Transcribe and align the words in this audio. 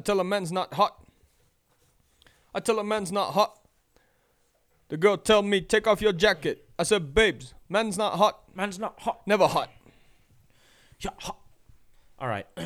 I 0.00 0.02
tell 0.02 0.18
a 0.18 0.24
man's 0.24 0.50
not 0.50 0.72
hot. 0.72 0.96
I 2.54 2.60
tell 2.60 2.78
a 2.78 2.84
man's 2.84 3.12
not 3.12 3.34
hot. 3.34 3.54
The 4.88 4.96
girl 4.96 5.18
tell 5.18 5.42
me 5.42 5.60
take 5.60 5.86
off 5.86 6.00
your 6.00 6.14
jacket. 6.14 6.66
I 6.78 6.84
said, 6.84 7.12
babes, 7.14 7.52
man's 7.68 7.98
not 7.98 8.14
hot. 8.16 8.40
Man's 8.54 8.78
not 8.78 8.98
hot. 9.00 9.20
Never 9.26 9.46
hot. 9.46 9.68
Yeah, 11.00 11.10
hot. 11.18 11.36
All 12.18 12.28
right. 12.28 12.46
All 12.56 12.64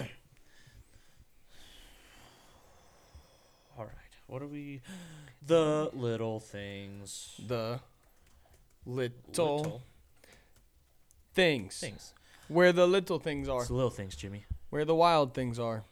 right. 3.79 4.15
What 4.29 4.41
are 4.41 4.47
we? 4.47 4.81
The 5.45 5.91
little 5.93 6.39
things. 6.39 7.41
The 7.45 7.81
little, 8.87 9.17
Little 9.27 9.83
things. 11.35 11.81
things. 11.81 12.15
Where 12.47 12.73
the 12.73 12.87
little 12.87 13.19
things 13.19 13.49
are. 13.49 13.59
It's 13.59 13.67
the 13.71 13.75
little 13.75 13.91
things, 13.91 14.15
Jimmy. 14.15 14.45
Where 14.71 14.85
the 14.85 14.95
wild 14.95 15.35
things 15.35 15.59
are. 15.59 15.83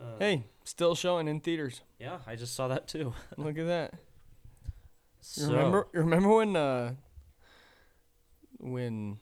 Uh, 0.00 0.16
Hey, 0.18 0.44
still 0.64 0.94
showing 0.94 1.28
in 1.28 1.40
theaters. 1.40 1.82
Yeah, 1.98 2.18
I 2.26 2.34
just 2.36 2.54
saw 2.54 2.68
that 2.68 2.88
too. 2.88 3.12
Look 3.36 3.58
at 3.58 3.66
that. 3.66 3.92
You 3.92 3.98
So, 5.20 5.52
remember 5.52 5.88
remember 5.92 6.28
when 6.36 6.56
uh 6.56 6.94
when 8.58 9.18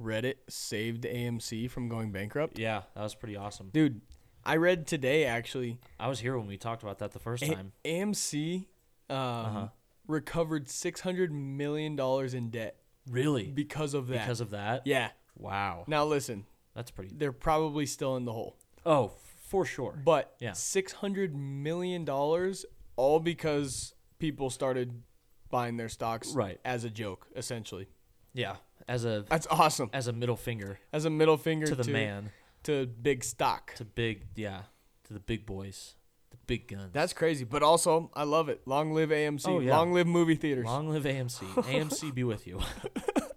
Reddit 0.00 0.36
saved 0.48 1.04
AMC 1.04 1.70
from 1.70 1.88
going 1.88 2.12
bankrupt? 2.12 2.58
Yeah, 2.58 2.82
that 2.94 3.02
was 3.02 3.14
pretty 3.14 3.36
awesome. 3.36 3.70
Dude, 3.72 4.00
I 4.44 4.56
read 4.56 4.86
today 4.86 5.24
actually 5.24 5.78
I 5.98 6.08
was 6.08 6.20
here 6.20 6.36
when 6.38 6.46
we 6.46 6.56
talked 6.56 6.82
about 6.82 6.98
that 6.98 7.12
the 7.12 7.18
first 7.18 7.42
A- 7.42 7.54
time. 7.54 7.72
AMC 7.84 8.66
um, 9.10 9.16
Uh-huh. 9.16 9.68
recovered 10.06 10.68
600 10.68 11.32
million 11.32 11.96
dollars 11.96 12.34
in 12.34 12.50
debt 12.50 12.76
Really? 13.10 13.44
because 13.48 13.94
of 13.94 14.06
that. 14.08 14.20
Because 14.24 14.40
of 14.40 14.50
that? 14.50 14.82
yeah. 14.86 15.10
Wow. 15.36 15.84
Now 15.86 16.04
listen, 16.04 16.46
That's 16.74 16.90
pretty. 16.90 17.14
they're 17.16 17.32
probably 17.32 17.86
still 17.86 18.16
in 18.16 18.24
the 18.24 18.32
hole. 18.32 18.56
Oh, 18.88 19.12
for 19.48 19.64
sure. 19.64 20.00
But 20.04 20.34
Yeah. 20.40 20.52
600 20.54 21.36
million 21.36 22.04
dollars 22.04 22.64
all 22.96 23.20
because 23.20 23.94
people 24.18 24.50
started 24.50 25.02
buying 25.50 25.76
their 25.76 25.88
stocks 25.88 26.34
Right. 26.34 26.58
as 26.64 26.82
a 26.84 26.90
joke 26.90 27.28
essentially. 27.36 27.86
Yeah, 28.34 28.56
as 28.88 29.04
a 29.04 29.24
That's 29.28 29.46
awesome. 29.48 29.90
as 29.92 30.06
a 30.08 30.12
middle 30.12 30.36
finger 30.36 30.78
As 30.92 31.04
a 31.04 31.10
middle 31.10 31.36
finger 31.36 31.66
to 31.66 31.76
to, 31.76 31.82
the 31.82 31.90
man, 31.92 32.30
to 32.64 32.86
big 32.86 33.22
stock. 33.24 33.74
to 33.76 33.84
big 33.84 34.26
yeah, 34.36 34.62
to 35.04 35.12
the 35.14 35.20
big 35.20 35.46
boys, 35.46 35.94
the 36.30 36.36
big 36.46 36.68
guns. 36.68 36.92
That's 36.92 37.12
crazy, 37.12 37.44
but 37.44 37.62
also 37.62 38.10
I 38.14 38.24
love 38.24 38.48
it. 38.48 38.62
Long 38.66 38.92
live 38.92 39.10
AMC. 39.10 39.46
Oh, 39.48 39.60
yeah. 39.60 39.76
Long 39.76 39.92
live 39.92 40.06
movie 40.06 40.34
theaters. 40.34 40.64
Long 40.66 40.88
live 40.90 41.04
AMC. 41.04 41.44
AMC 41.64 42.14
be 42.14 42.24
with 42.24 42.46
you. 42.46 42.60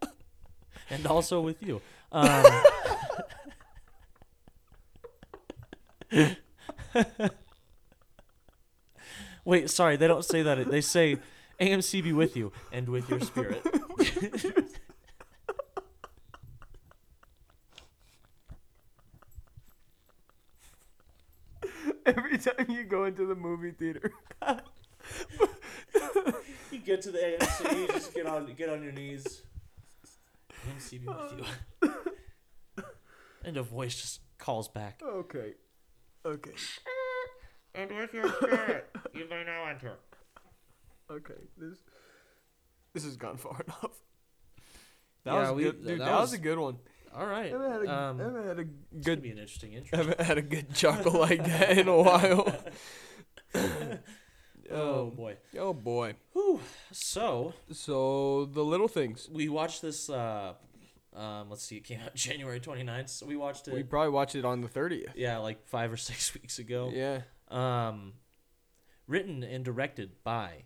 and 0.89 1.05
also 1.07 1.41
with 1.41 1.61
you. 1.63 1.81
Um, 2.13 2.63
Wait, 9.45 9.69
sorry, 9.69 9.97
they 9.97 10.07
don't 10.07 10.25
say 10.25 10.41
that. 10.43 10.69
They 10.69 10.81
say 10.81 11.17
AMC 11.59 12.03
be 12.03 12.13
with 12.13 12.35
you 12.35 12.51
and 12.71 12.87
with 12.89 13.09
your 13.09 13.19
spirit. 13.21 13.65
Every 22.05 22.37
time 22.37 22.65
you 22.69 22.83
go 22.83 23.05
into 23.05 23.25
the 23.25 23.35
movie 23.35 23.71
theater. 23.71 24.11
You 26.71 26.79
get 26.79 27.01
to 27.01 27.11
the 27.11 27.17
AMC, 27.17 27.79
you 27.81 27.87
just 27.87 28.13
get 28.13 28.25
on 28.25 28.53
get 28.53 28.69
on 28.69 28.81
your 28.81 28.93
knees. 28.93 29.41
AMC 30.69 31.01
be 31.01 31.07
with 31.07 31.33
you. 31.91 31.93
and 33.43 33.57
a 33.57 33.61
voice 33.61 33.93
just 34.01 34.21
calls 34.37 34.69
back. 34.69 35.01
Okay. 35.03 35.55
Okay. 36.25 36.51
And 37.73 37.89
with 37.95 38.13
your 38.13 38.31
spirit, 38.33 38.89
you 39.13 39.27
may 39.29 39.43
now 39.43 39.65
enter. 39.69 39.93
Okay. 41.09 41.33
This 41.57 41.77
this 42.93 43.03
has 43.05 43.15
gone 43.17 43.37
far 43.37 43.61
enough. 43.65 43.97
That 45.23 45.33
Yeah, 45.33 45.39
was 45.51 45.51
we- 45.51 45.63
good. 45.63 45.85
Dude, 45.85 45.99
that 46.01 46.05
that, 46.05 46.11
was, 46.11 46.21
was- 46.31 46.33
a 46.33 46.37
good 46.39 46.59
one. 46.59 46.77
All 47.15 47.25
right. 47.25 47.45
I 47.45 47.49
haven't 47.49 47.71
had 47.71 47.81
a, 47.85 47.93
Um, 48.01 48.19
haven't 48.19 48.47
had 48.47 48.59
a 48.59 48.63
good 49.03 49.21
be 49.21 49.31
an 49.31 49.37
interesting 49.37 49.73
intro. 49.73 49.97
haven't 49.97 50.21
had 50.21 50.37
a 50.37 50.41
good 50.41 50.73
chuckle 50.73 51.19
like 51.19 51.43
that 51.43 51.77
in 51.77 51.87
a 51.87 51.97
while. 52.01 52.53
Oh 54.73 55.01
Um, 55.07 55.09
boy. 55.15 55.35
oh 55.59 55.73
boy. 55.73 56.15
Whew. 56.31 56.61
So 56.93 57.53
So 57.73 58.45
the 58.45 58.63
little 58.63 58.87
things. 58.87 59.27
we 59.29 59.49
watched 59.49 59.81
this. 59.81 60.09
Uh, 60.09 60.53
um, 61.15 61.49
let's 61.49 61.63
see, 61.63 61.77
it 61.77 61.83
came 61.83 61.99
out 62.01 62.15
January 62.15 62.59
29th. 62.59 63.09
So 63.09 63.25
we 63.25 63.35
watched 63.35 63.67
it. 63.67 63.73
We 63.73 63.83
probably 63.83 64.11
watched 64.11 64.35
it 64.35 64.45
on 64.45 64.61
the 64.61 64.67
thirtieth. 64.67 65.11
yeah, 65.15 65.37
like 65.37 65.65
five 65.67 65.91
or 65.91 65.97
six 65.97 66.33
weeks 66.41 66.59
ago. 66.59 66.91
Yeah. 66.93 67.21
Um, 67.49 68.13
written 69.07 69.43
and 69.43 69.65
directed 69.65 70.11
by 70.23 70.63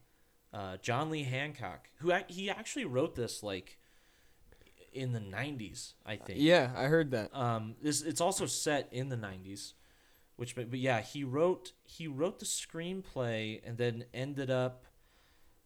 uh, 0.54 0.78
John 0.78 1.10
Lee 1.10 1.24
Hancock, 1.24 1.90
who 1.98 2.12
ac- 2.12 2.26
he 2.30 2.50
actually 2.50 2.86
wrote 2.86 3.16
this 3.16 3.42
like 3.42 3.78
in 4.94 5.12
the 5.12 5.20
90s, 5.20 5.94
I 6.06 6.16
think. 6.16 6.40
Yeah, 6.40 6.72
I 6.76 6.84
heard 6.86 7.12
that. 7.12 7.36
Um, 7.36 7.76
this 7.82 8.02
it's 8.02 8.22
also 8.22 8.46
set 8.46 8.88
in 8.92 9.10
the 9.10 9.18
'90s, 9.18 9.74
which 10.38 10.56
but 10.56 10.70
but 10.70 10.80
yeah, 10.80 11.02
he 11.02 11.24
wrote 11.24 11.74
he 11.84 12.08
wrote 12.08 12.40
the 12.40 12.46
screenplay 12.46 13.60
and 13.66 13.78
then 13.78 14.06
ended 14.14 14.50
up, 14.52 14.86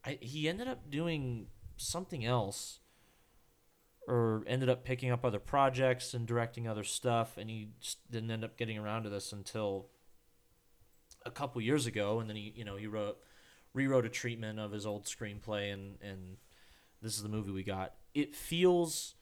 I 0.06 0.18
he 0.22 0.48
ended 0.50 0.68
up 0.68 0.90
doing 0.90 1.48
something 1.78 2.26
else, 2.26 2.80
or 4.09 4.44
ended 4.47 4.70
up 4.70 4.84
picking 4.84 5.12
up 5.12 5.24
other 5.24 5.40
projects 5.40 6.14
and 6.14 6.25
directing 6.25 6.68
other 6.68 6.84
stuff, 6.84 7.38
and 7.38 7.50
he 7.50 7.70
didn't 8.09 8.31
end 8.31 8.44
up 8.44 8.58
getting 8.58 8.78
around 8.78 9.03
to 9.03 9.09
this 9.09 9.31
until 9.31 9.88
a 11.25 11.31
couple 11.31 11.62
years 11.62 11.86
ago, 11.86 12.19
and 12.19 12.28
then 12.28 12.36
he 12.36 12.52
you 12.56 12.66
know 12.66 12.75
he 12.75 12.88
wrote 12.88 13.19
rewrote 13.74 14.06
a 14.06 14.09
treatment 14.09 14.59
of 14.59 14.72
his 14.72 14.86
old 14.86 15.06
screenplay, 15.06 15.72
and 15.72 15.98
and 16.02 16.38
this 17.02 17.16
is 17.16 17.24
the 17.24 17.30
movie 17.30 17.52
we 17.52 17.64
got. 17.64 17.94
It 18.16 18.36
feels 18.36 19.14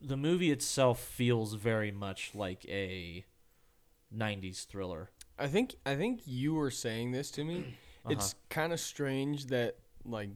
the 0.00 0.16
movie 0.16 0.52
itself 0.52 1.00
feels 1.00 1.54
very 1.54 1.90
much 1.90 2.30
like 2.34 2.64
a 2.68 3.24
90s 4.16 4.64
thriller. 4.64 5.10
I 5.36 5.48
think 5.48 5.74
I 5.84 5.96
think 5.96 6.20
you 6.24 6.54
were 6.54 6.70
saying 6.70 7.10
this 7.10 7.30
to 7.32 7.44
me. 7.44 7.76
Uh-huh. 8.04 8.14
It's 8.14 8.36
kind 8.48 8.72
of 8.72 8.78
strange 8.78 9.46
that 9.46 9.76
like 10.04 10.30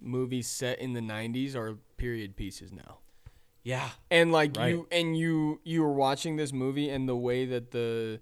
movies 0.00 0.46
set 0.48 0.78
in 0.78 0.92
the 0.92 1.00
90s 1.00 1.54
are 1.54 1.76
period 1.96 2.36
pieces 2.36 2.72
now. 2.72 2.98
Yeah. 3.64 3.88
And 4.10 4.32
like 4.32 4.56
Right. 4.56 4.70
you 4.70 4.86
and 4.90 5.16
you 5.18 5.60
you 5.64 5.82
were 5.82 5.92
watching 5.92 6.36
this 6.36 6.52
movie 6.52 6.88
and 6.88 7.08
the 7.08 7.16
way 7.16 7.44
that 7.46 7.70
the 7.72 8.20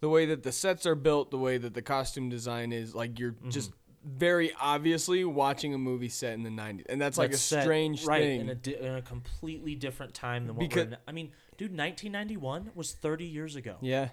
the 0.00 0.08
way 0.08 0.26
that 0.26 0.42
the 0.42 0.52
sets 0.52 0.84
are 0.86 0.94
built, 0.94 1.30
the 1.30 1.38
way 1.38 1.56
that 1.56 1.72
the 1.74 1.82
costume 1.82 2.28
design 2.28 2.72
is, 2.72 2.94
like 2.94 3.18
you're 3.18 3.34
just 3.48 3.70
Mm-hmm. 3.70 4.18
very 4.18 4.52
obviously 4.60 5.24
watching 5.24 5.72
a 5.72 5.78
movie 5.78 6.10
set 6.10 6.34
in 6.34 6.42
the 6.42 6.50
90s. 6.50 6.84
And 6.90 7.00
that's 7.00 7.16
like 7.16 7.30
That's 7.30 7.40
a 7.42 7.46
set- 7.46 7.62
strange 7.62 8.04
right, 8.04 8.20
thing. 8.20 8.40
in 8.42 8.48
a, 8.50 8.54
di- 8.54 8.76
in 8.76 8.94
a 8.96 9.00
completely 9.02 9.74
different 9.74 10.12
time 10.12 10.46
than 10.46 10.56
what 10.56 10.60
Because- 10.68 10.88
we're 10.88 10.92
in. 10.92 10.96
I 11.08 11.12
mean, 11.12 11.32
dude, 11.56 11.70
1991 11.74 12.72
was 12.74 12.92
30 12.92 13.24
years 13.24 13.56
ago. 13.56 13.78
yeah. 13.80 14.10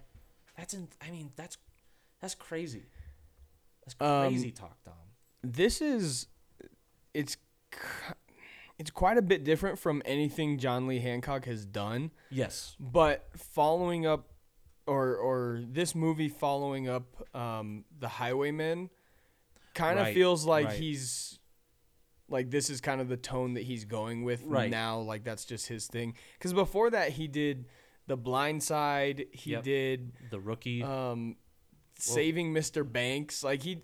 That's 0.58 0.74
in, 0.74 0.88
I 1.02 1.12
mean, 1.12 1.32
that's 1.36 1.58
that's 2.22 2.36
crazy. 2.36 2.86
That's 3.86 3.96
Um, 4.00 4.30
crazy 4.32 4.52
talk, 4.52 4.78
Dom. 4.86 4.94
this 5.44 5.82
is 5.82 6.28
it's 7.14 7.38
it's 8.78 8.92
quite 8.92 9.18
a 9.18 9.22
bit 9.22 9.44
different 9.44 9.78
from 9.78 10.02
anything 10.06 10.58
John 10.58 10.88
Lee 10.88 11.00
Hancock 11.00 11.46
has 11.46 11.66
done, 11.66 12.12
Yes. 12.30 12.76
but 12.80 13.28
following 13.38 14.06
up 14.06 14.28
or 14.88 15.16
or 15.16 15.62
this 15.64 15.94
movie 15.94 16.30
following 16.30 16.90
up 16.90 17.36
um, 17.36 17.86
the 18.00 18.08
Highwaymen 18.08 18.90
kind 19.76 20.00
of 20.00 20.06
Right, 20.08 20.14
feels 20.16 20.46
like 20.46 20.66
right. 20.68 20.76
he's 20.76 21.40
like 22.28 22.50
this 22.50 22.70
is 22.70 22.82
kind 22.82 23.00
of 23.00 23.08
the 23.08 23.18
tone 23.18 23.54
that 23.54 23.64
he's 23.64 23.86
going 23.86 24.24
with 24.24 24.42
Right. 24.44 24.72
now 24.72 25.00
like 25.00 25.24
that's 25.24 25.46
just 25.46 25.68
his 25.68 25.86
thing 25.88 26.16
cuz 26.40 26.52
before 26.54 26.90
that 26.90 27.12
he 27.12 27.28
did 27.28 27.66
The 28.08 28.18
Blind 28.18 28.64
Side, 28.64 29.26
he 29.32 29.52
Yep. 29.52 29.64
did 29.64 30.12
The 30.32 30.40
rookie. 30.40 30.82
um 30.82 31.38
saving 32.00 32.52
Mr. 32.53 32.90
Banks 32.90 33.44
like 33.44 33.62
he, 33.62 33.80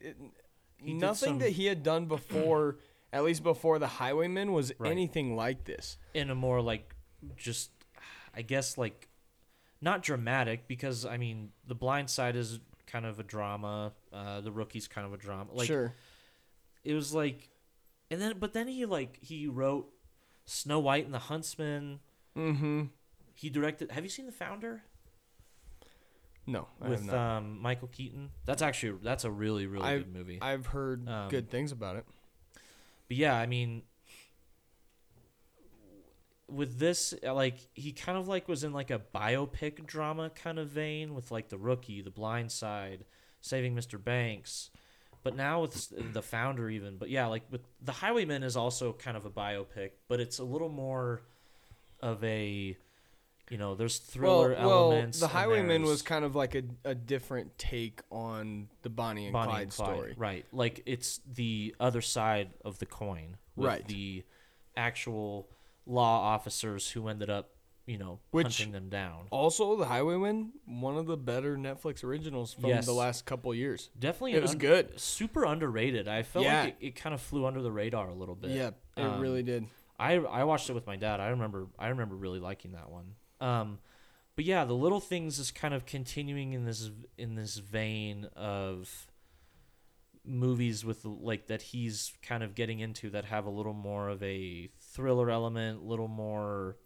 He 0.81 0.93
nothing 0.95 1.29
some- 1.29 1.39
that 1.39 1.51
he 1.51 1.65
had 1.67 1.83
done 1.83 2.07
before 2.07 2.79
at 3.13 3.23
least 3.23 3.43
before 3.43 3.79
the 3.79 3.87
highwayman 3.87 4.51
was 4.53 4.71
Right. 4.79 4.91
anything 4.91 5.35
like 5.35 5.63
this 5.65 5.97
in 6.13 6.29
a 6.29 6.35
more 6.35 6.61
like 6.61 6.93
just 7.35 7.71
I 8.35 8.41
guess 8.41 8.77
like 8.77 9.07
not 9.81 10.03
dramatic 10.03 10.67
because 10.67 11.05
I 11.05 11.17
mean 11.17 11.51
the 11.65 11.75
blind 11.75 12.09
side 12.09 12.35
is 12.35 12.59
kind 12.85 13.05
of 13.05 13.19
a 13.19 13.23
drama. 13.23 13.93
Uh 14.13 14.41
the 14.41 14.51
rookie's 14.51 14.87
kind 14.87 15.05
of 15.07 15.13
a 15.13 15.17
drama. 15.17 15.51
Like 15.53 15.67
sure 15.67 15.93
it 16.83 16.93
was 16.93 17.13
like 17.13 17.49
and 18.11 18.21
then 18.21 18.37
but 18.39 18.53
then 18.53 18.67
he 18.67 18.85
like 18.85 19.17
he 19.21 19.47
wrote 19.47 19.89
Snow 20.45 20.79
White 20.79 21.05
and 21.05 21.13
the 21.13 21.19
Huntsman. 21.19 21.99
mm-hmm 22.35 22.83
He 23.35 23.49
directed 23.49 23.91
Have 23.91 24.03
you 24.03 24.09
seen 24.09 24.25
The 24.25 24.31
Founder 24.31 24.83
no 26.45 26.67
I 26.81 26.83
have 26.85 26.89
with 26.91 27.05
not. 27.05 27.15
um 27.37 27.61
Michael 27.61 27.87
Keaton? 27.89 28.29
That's 28.45 28.61
actually 28.61 28.99
that's 29.03 29.23
a 29.25 29.31
really 29.31 29.67
really 29.67 29.85
I've- 29.85 30.03
good 30.03 30.13
movie. 30.13 30.39
I've 30.41 30.67
heard 30.67 31.07
um, 31.09 31.29
good 31.29 31.49
things 31.49 31.71
about 31.71 31.95
it 31.97 32.05
But 33.07 33.17
yeah, 33.17 33.35
I 33.35 33.45
mean 33.45 33.83
with 36.49 36.79
this, 36.79 37.13
uh, 37.25 37.33
like 37.33 37.67
he 37.73 37.91
kind 37.91 38.17
of 38.17 38.27
like 38.27 38.47
was 38.47 38.63
in 38.63 38.73
like 38.73 38.89
a 38.89 39.01
biopic 39.13 39.85
drama 39.85 40.29
kind 40.29 40.59
of 40.59 40.69
vein 40.69 41.13
with 41.13 41.31
like 41.31 41.49
the 41.49 41.57
rookie, 41.57 42.01
the 42.01 42.09
Blind 42.11 42.51
Side, 42.51 43.05
Saving 43.41 43.75
Mr. 43.75 44.01
Banks, 44.01 44.69
but 45.23 45.35
now 45.35 45.61
with 45.61 46.13
the 46.13 46.21
founder 46.21 46.69
even. 46.69 46.97
But 46.97 47.09
yeah, 47.09 47.27
like 47.27 47.43
with 47.51 47.61
the 47.81 47.91
Highwayman 47.91 48.43
is 48.43 48.55
also 48.55 48.93
kind 48.93 49.17
of 49.17 49.25
a 49.25 49.29
biopic, 49.29 49.91
but 50.07 50.19
it's 50.19 50.39
a 50.39 50.43
little 50.43 50.69
more 50.69 51.21
of 52.01 52.23
a, 52.23 52.77
you 53.49 53.57
know, 53.57 53.75
there's 53.75 53.97
thriller 53.99 54.49
well, 54.53 54.67
well, 54.67 54.91
elements. 54.91 55.19
the 55.19 55.25
and 55.25 55.33
Highwayman 55.33 55.83
was 55.83 56.01
kind 56.01 56.25
of 56.25 56.35
like 56.35 56.55
a, 56.55 56.63
a 56.83 56.93
different 56.95 57.57
take 57.57 58.01
on 58.11 58.67
the 58.81 58.89
Bonnie 58.89 59.25
and 59.25 59.33
Bonnie 59.33 59.51
Clyde 59.51 59.61
and 59.63 59.71
Clyde, 59.71 59.95
story. 59.95 60.13
Right. 60.17 60.45
Like 60.51 60.81
it's 60.85 61.19
the 61.33 61.75
other 61.79 62.01
side 62.01 62.49
of 62.65 62.79
the 62.79 62.85
coin. 62.85 63.37
With 63.55 63.67
Right. 63.67 63.87
The 63.87 64.23
actual 64.75 65.47
law 65.85 66.19
officers 66.33 66.89
who 66.91 67.07
ended 67.07 67.29
up, 67.29 67.49
you 67.85 67.97
know, 67.97 68.19
Which- 68.31 68.57
hunting 68.57 68.73
them 68.73 68.89
down. 68.89 69.27
Also, 69.31 69.77
the 69.77 69.85
Highwayman, 69.85 70.51
one 70.65 70.97
of 70.97 71.05
the 71.05 71.15
better 71.17 71.55
Netflix 71.57 72.03
originals 72.03 72.53
from 72.53 72.65
Yes. 72.65 72.85
the 72.85 72.91
last 72.93 73.25
couple 73.25 73.53
years. 73.55 73.89
Definitely, 73.97 74.33
It 74.33 74.41
was 74.41 74.51
un- 74.51 74.57
good. 74.57 74.99
Super 74.99 75.45
underrated. 75.45 76.07
I 76.07 76.23
felt 76.23 76.45
Yeah. 76.45 76.63
like 76.65 76.77
it, 76.81 76.87
it 76.87 76.95
kind 76.95 77.15
of 77.15 77.21
flew 77.21 77.45
under 77.45 77.61
the 77.61 77.71
radar 77.71 78.09
a 78.09 78.13
little 78.13 78.35
bit. 78.35 78.51
Yeah, 78.51 78.71
it 78.97 79.01
Um, 79.03 79.21
really 79.21 79.41
did. 79.43 79.65
I 79.99 80.15
I 80.17 80.43
watched 80.43 80.69
it 80.69 80.73
with 80.73 80.85
my 80.85 80.95
dad. 80.97 81.19
I 81.19 81.29
remember 81.29 81.67
I 81.79 81.87
remember 81.87 82.15
really 82.15 82.39
liking 82.39 82.73
that 82.73 82.91
one. 82.91 83.15
Um, 83.39 83.79
but 84.35 84.45
yeah, 84.45 84.65
the 84.65 84.73
little 84.73 84.99
things 84.99 85.39
is 85.39 85.51
kind 85.51 85.73
of 85.73 85.85
continuing 85.85 86.53
in 86.53 86.65
this 86.65 86.91
in 87.17 87.35
this 87.35 87.57
vein 87.57 88.25
of 88.35 89.07
movies 90.25 90.83
with 90.83 91.05
like 91.05 91.47
that 91.47 91.61
he's 91.61 92.13
kind 92.21 92.43
of 92.43 92.53
getting 92.53 92.79
into 92.79 93.09
that 93.11 93.25
have 93.25 93.45
a 93.45 93.49
little 93.49 93.73
more 93.73 94.09
of 94.09 94.21
a 94.21 94.69
thriller 94.79 95.29
element, 95.29 95.83
little 95.83 96.07
more 96.07 96.77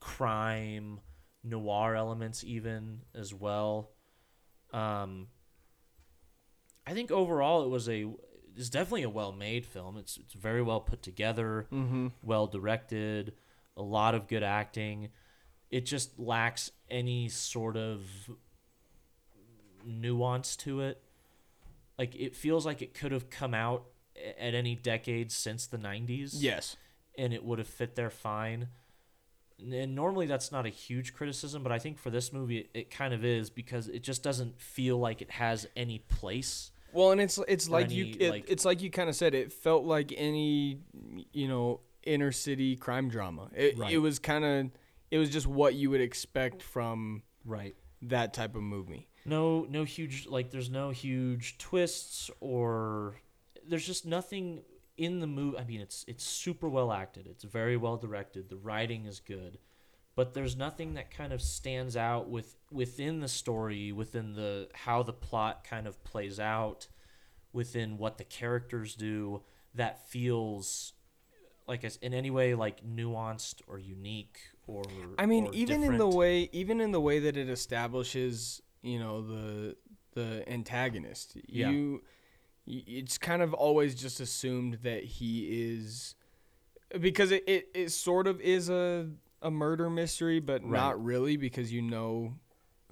crime 0.00 1.00
noir 1.42 1.94
elements 1.96 2.44
even 2.44 3.00
as 3.14 3.34
well. 3.34 3.90
Um, 4.72 5.28
I 6.86 6.92
think 6.92 7.10
overall 7.10 7.64
it 7.64 7.68
was 7.68 7.88
a 7.88 8.06
it's 8.56 8.70
definitely 8.70 9.02
a 9.04 9.10
well 9.10 9.32
made 9.32 9.66
film. 9.66 9.96
It's 9.98 10.16
it's 10.16 10.34
very 10.34 10.62
well 10.62 10.80
put 10.80 11.02
together 11.02 11.66
Mm-hmm. 11.72 12.08
well 12.22 12.46
directed, 12.46 13.34
a 13.76 13.82
lot 13.82 14.14
of 14.14 14.26
good 14.28 14.42
acting. 14.42 15.08
It 15.70 15.84
just 15.86 16.18
lacks 16.18 16.70
any 16.90 17.28
sort 17.28 17.76
of 17.76 18.06
nuance 19.84 20.56
to 20.56 20.80
it. 20.80 21.02
Like 21.98 22.14
it 22.14 22.36
feels 22.36 22.64
like 22.64 22.82
it 22.82 22.94
could 22.94 23.12
have 23.12 23.30
come 23.30 23.54
out 23.54 23.84
at 24.38 24.54
any 24.54 24.74
decade 24.74 25.30
since 25.32 25.66
the 25.66 25.78
90s 25.78 26.34
Yes. 26.38 26.76
and 27.16 27.32
it 27.32 27.44
would 27.44 27.58
have 27.58 27.68
fit 27.68 27.94
there 27.96 28.10
fine. 28.10 28.68
And 29.60 29.94
normally 29.94 30.26
that's 30.26 30.52
not 30.52 30.66
a 30.66 30.68
huge 30.70 31.12
criticism, 31.14 31.62
but 31.62 31.72
I 31.72 31.78
think 31.78 31.98
for 31.98 32.10
this 32.10 32.32
movie 32.32 32.68
it, 32.74 32.90
kind 32.90 33.12
of 33.12 33.24
is 33.24 33.50
because 33.50 33.88
it 33.88 34.02
just 34.02 34.22
doesn't 34.22 34.60
feel 34.60 34.98
like 34.98 35.20
it 35.20 35.30
has 35.32 35.66
any 35.76 35.98
place. 35.98 36.70
Well, 36.92 37.10
and 37.10 37.20
it's 37.20 37.38
it's 37.48 37.68
like 37.68 37.90
you 37.90 38.14
it, 38.18 38.30
like- 38.30 38.44
it's 38.48 38.64
like 38.64 38.80
you 38.80 38.90
kind 38.90 39.08
of 39.10 39.14
said. 39.16 39.34
It 39.34 39.52
felt 39.52 39.84
like 39.84 40.12
any 40.16 40.78
you 41.32 41.46
know 41.48 41.80
inner 42.04 42.32
city 42.32 42.76
crime 42.76 43.08
drama. 43.10 43.50
It 43.54 43.76
Right. 43.76 43.92
it 43.92 43.98
was 43.98 44.18
kind 44.18 44.44
of 44.44 44.70
it 45.10 45.18
was 45.18 45.30
just 45.30 45.46
what 45.46 45.74
you 45.74 45.90
would 45.90 46.00
expect 46.00 46.62
from 46.62 47.22
Right. 47.44 47.74
that 48.02 48.34
type 48.34 48.54
of 48.54 48.62
movie. 48.62 49.08
no 49.24 49.66
no 49.68 49.84
huge 49.84 50.26
like 50.26 50.50
there's 50.50 50.70
no 50.70 50.90
huge 50.90 51.58
twists 51.58 52.30
or 52.40 53.16
there's 53.66 53.86
just 53.86 54.06
nothing 54.06 54.62
in 54.96 55.20
the 55.20 55.26
movie 55.26 55.56
i 55.58 55.64
mean 55.64 55.80
it's 55.80 56.04
it's 56.08 56.24
super 56.24 56.68
well 56.68 56.90
acted 56.92 57.26
it's 57.26 57.44
very 57.44 57.76
well 57.76 57.96
directed 57.96 58.48
the 58.48 58.56
writing 58.56 59.06
is 59.06 59.20
good 59.20 59.58
but 60.16 60.34
there's 60.34 60.56
nothing 60.56 60.94
that 60.94 61.10
kind 61.10 61.32
of 61.32 61.40
stands 61.40 61.96
out 61.96 62.28
with 62.28 62.56
within 62.72 63.20
the 63.20 63.28
story 63.28 63.92
within 63.92 64.32
the 64.34 64.68
how 64.74 65.02
the 65.02 65.12
plot 65.12 65.62
kind 65.62 65.86
of 65.86 66.02
plays 66.04 66.40
out 66.40 66.88
within 67.52 67.96
what 67.98 68.18
the 68.18 68.24
characters 68.24 68.94
do 68.94 69.42
that 69.74 70.08
feels 70.08 70.92
like 71.66 71.84
as 71.84 71.96
in 71.96 72.12
any 72.14 72.30
way 72.30 72.54
like 72.54 72.84
nuanced 72.84 73.60
or 73.68 73.78
unique 73.78 74.38
or 74.68 74.82
I 75.18 75.26
mean, 75.26 75.46
or 75.46 75.50
even 75.54 75.82
in 75.82 75.98
the 75.98 76.06
way 76.06 76.48
even 76.52 76.80
in 76.80 76.92
the 76.92 77.00
way 77.00 77.18
that 77.18 77.36
it 77.36 77.48
establishes, 77.48 78.62
you 78.82 78.98
know, 79.00 79.22
the 79.22 79.76
the 80.14 80.48
antagonist. 80.48 81.36
Yeah. 81.48 81.70
You 81.70 82.02
it's 82.70 83.16
kind 83.16 83.40
of 83.40 83.54
always 83.54 83.94
just 83.94 84.20
assumed 84.20 84.80
that 84.82 85.02
he 85.02 85.72
is 85.72 86.14
because 87.00 87.30
it, 87.32 87.42
it, 87.46 87.68
it 87.74 87.90
sort 87.90 88.26
of 88.26 88.40
is 88.40 88.68
a 88.68 89.08
a 89.40 89.50
murder 89.50 89.88
mystery, 89.88 90.40
but 90.40 90.62
Right. 90.62 90.78
not 90.78 91.02
really 91.02 91.36
because 91.36 91.72
you 91.72 91.80
know 91.80 92.34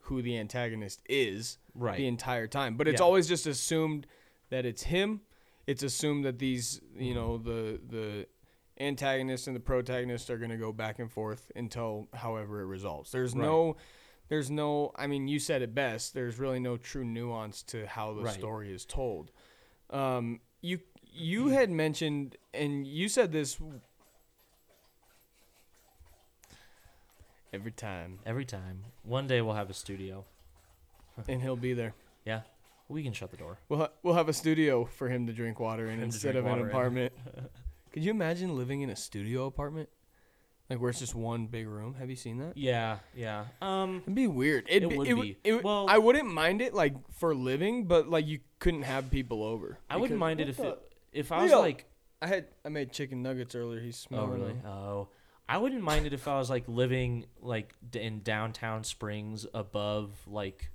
who 0.02 0.22
the 0.22 0.38
antagonist 0.38 1.02
is 1.08 1.58
right 1.75 1.96
the 1.99 2.06
entire 2.06 2.46
time. 2.46 2.76
But 2.76 2.88
it's 2.88 3.00
Yeah. 3.00 3.05
always 3.06 3.29
just 3.29 3.46
assumed 3.46 4.06
that 4.50 4.64
it's 4.64 4.84
him. 4.84 5.20
It's 5.67 5.82
assumed 5.82 6.25
that 6.25 6.38
these, 6.38 6.81
you 6.96 7.12
know, 7.14 7.37
the 7.38 7.81
the 7.87 8.26
antagonist 8.78 9.46
and 9.46 9.56
the 9.56 9.61
protagonist 9.61 10.28
are 10.31 10.38
going 10.38 10.50
to 10.50 10.56
go 10.56 10.73
back 10.73 10.99
and 10.99 11.11
forth 11.11 11.50
until 11.56 12.08
however 12.14 12.61
it 12.61 12.67
resolves. 12.67 13.11
There's 13.12 13.34
Right. 13.34 13.43
no 13.44 13.76
there's 14.28 14.50
no 14.50 14.93
I 14.96 15.06
mean, 15.06 15.28
you 15.28 15.38
said 15.38 15.62
it 15.62 15.75
best. 15.75 16.12
There's 16.14 16.38
really 16.38 16.58
no 16.61 16.76
true 16.76 17.05
nuance 17.05 17.62
to 17.64 17.87
how 17.87 18.12
the 18.14 18.23
Right. 18.23 18.34
story 18.34 18.73
is 18.73 18.84
told. 18.84 19.31
Um 19.90 20.40
you 20.61 20.81
you 21.02 21.49
had 21.49 21.70
mentioned 21.70 22.37
and 22.52 22.87
you 22.87 23.08
said 23.08 23.32
this 23.32 23.58
every 27.52 27.70
time 27.72 28.19
Every 28.26 28.44
time. 28.44 28.84
One 29.02 29.26
day 29.26 29.40
we'll 29.40 29.55
have 29.55 29.70
a 29.70 29.75
studio. 29.75 30.25
and 31.29 31.40
he'll 31.40 31.56
be 31.56 31.72
there. 31.72 31.94
Yeah. 32.25 32.43
We 32.88 33.02
can 33.02 33.12
shut 33.12 33.31
the 33.31 33.37
door. 33.37 33.58
We'll 33.69 33.81
ha- 33.81 33.90
we'll 34.02 34.14
have 34.14 34.29
a 34.29 34.32
studio 34.32 34.84
for 34.84 35.08
him 35.08 35.26
to 35.26 35.32
drink 35.32 35.58
water 35.58 35.88
in 35.88 36.00
instead 36.00 36.37
of 36.37 36.46
an 36.46 36.61
apartment. 36.67 37.12
Could 37.96 38.04
you 38.04 38.10
imagine 38.10 38.54
living 38.54 38.82
in 38.82 38.90
a 38.90 38.94
studio 38.94 39.46
apartment, 39.46 39.88
like 40.69 40.78
where 40.78 40.90
it's 40.90 40.98
just 40.98 41.14
one 41.14 41.46
big 41.46 41.66
room? 41.66 41.94
Have 41.94 42.10
you 42.10 42.16
seen 42.16 42.37
that? 42.40 42.54
Yeah, 42.54 42.98
yeah. 43.14 43.46
Um 43.62 44.02
It'd 44.02 44.14
be 44.14 44.26
weird. 44.26 44.66
It'd 44.69 44.82
It 44.82 44.88
be, 44.90 44.96
would 44.98 45.08
it 45.08 45.14
be. 45.14 45.38
It, 45.43 45.64
Well- 45.64 45.87
I 45.88 45.96
wouldn't 45.96 46.31
mind 46.31 46.60
it 46.60 46.75
like 46.75 46.93
for 47.14 47.34
living, 47.34 47.87
but 47.87 48.06
like 48.06 48.26
you 48.26 48.40
couldn't 48.58 48.82
have 48.82 49.10
people 49.10 49.43
over. 49.43 49.78
I 49.88 49.96
wouldn't 49.96 50.19
mind 50.19 50.43
it 50.43 50.50
if 50.50 50.58
the- 50.58 50.72
it 50.72 50.93
if 51.14 51.32
I 51.32 51.44
was 51.44 51.52
Leo! 51.52 51.60
like 51.60 51.87
I 52.20 52.26
had 52.26 52.48
I 52.66 52.69
made 52.69 52.93
chicken 52.93 53.22
nuggets 53.22 53.54
earlier. 53.54 53.81
He's 53.81 54.06
Oh 54.12 54.26
really? 54.26 54.52
them. 54.52 54.66
Oh. 54.66 55.08
I 55.48 55.56
wouldn't 55.56 55.81
mind 55.82 56.04
it 56.04 56.12
if 56.12 56.28
I 56.28 56.37
was 56.37 56.50
like 56.50 56.64
living 56.69 57.25
like 57.40 57.72
in 57.94 58.20
downtown 58.22 58.84
Springs 58.84 59.46
above 59.54 60.10
like 60.26 60.70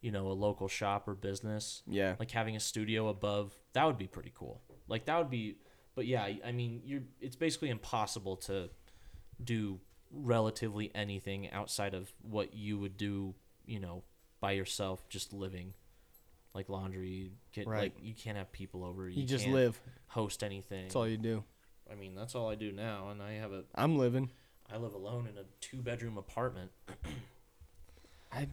you 0.00 0.10
know, 0.12 0.28
a 0.28 0.32
local 0.32 0.68
shop 0.68 1.08
or 1.08 1.14
business. 1.14 1.82
Yeah. 1.86 2.14
Like 2.18 2.30
having 2.30 2.56
a 2.56 2.60
studio 2.60 3.08
above. 3.08 3.52
That 3.74 3.84
would 3.84 3.98
be 3.98 4.06
pretty 4.06 4.32
cool. 4.34 4.62
Like 4.88 5.04
that 5.04 5.18
would 5.18 5.28
be 5.30 5.56
but 5.94 6.06
yeah, 6.06 6.28
I 6.44 6.52
mean, 6.52 6.82
you're 6.84 7.02
it's 7.20 7.36
basically 7.36 7.70
impossible 7.70 8.36
to 8.38 8.70
do 9.42 9.80
relatively 10.10 10.90
anything 10.94 11.50
outside 11.50 11.94
of 11.94 12.12
what 12.22 12.54
you 12.54 12.78
would 12.78 12.96
do, 12.96 13.34
you 13.66 13.80
know, 13.80 14.02
by 14.40 14.52
yourself 14.52 15.08
just 15.08 15.32
living. 15.32 15.74
Like 16.54 16.68
laundry, 16.68 17.32
get 17.52 17.66
Right. 17.66 17.92
like 17.94 17.94
you 18.00 18.14
can't 18.14 18.36
have 18.38 18.52
people 18.52 18.84
over. 18.84 19.08
You, 19.08 19.24
just 19.24 19.44
can't 19.44 19.56
live. 19.56 19.80
host 20.06 20.44
anything. 20.44 20.84
That's 20.84 20.94
all 20.94 21.08
you 21.08 21.16
do. 21.16 21.42
I 21.90 21.96
mean, 21.96 22.14
that's 22.14 22.36
all 22.36 22.48
I 22.48 22.54
do 22.54 22.70
now, 22.70 23.08
and 23.10 23.20
I 23.20 23.32
have 23.32 23.52
a 23.52 23.64
I'm 23.74 23.98
living. 23.98 24.30
I 24.72 24.76
live 24.76 24.94
alone 24.94 25.26
in 25.26 25.36
a 25.36 25.44
two 25.60 25.78
bedroom 25.82 26.16
apartment. 26.16 26.70
I 28.32 28.46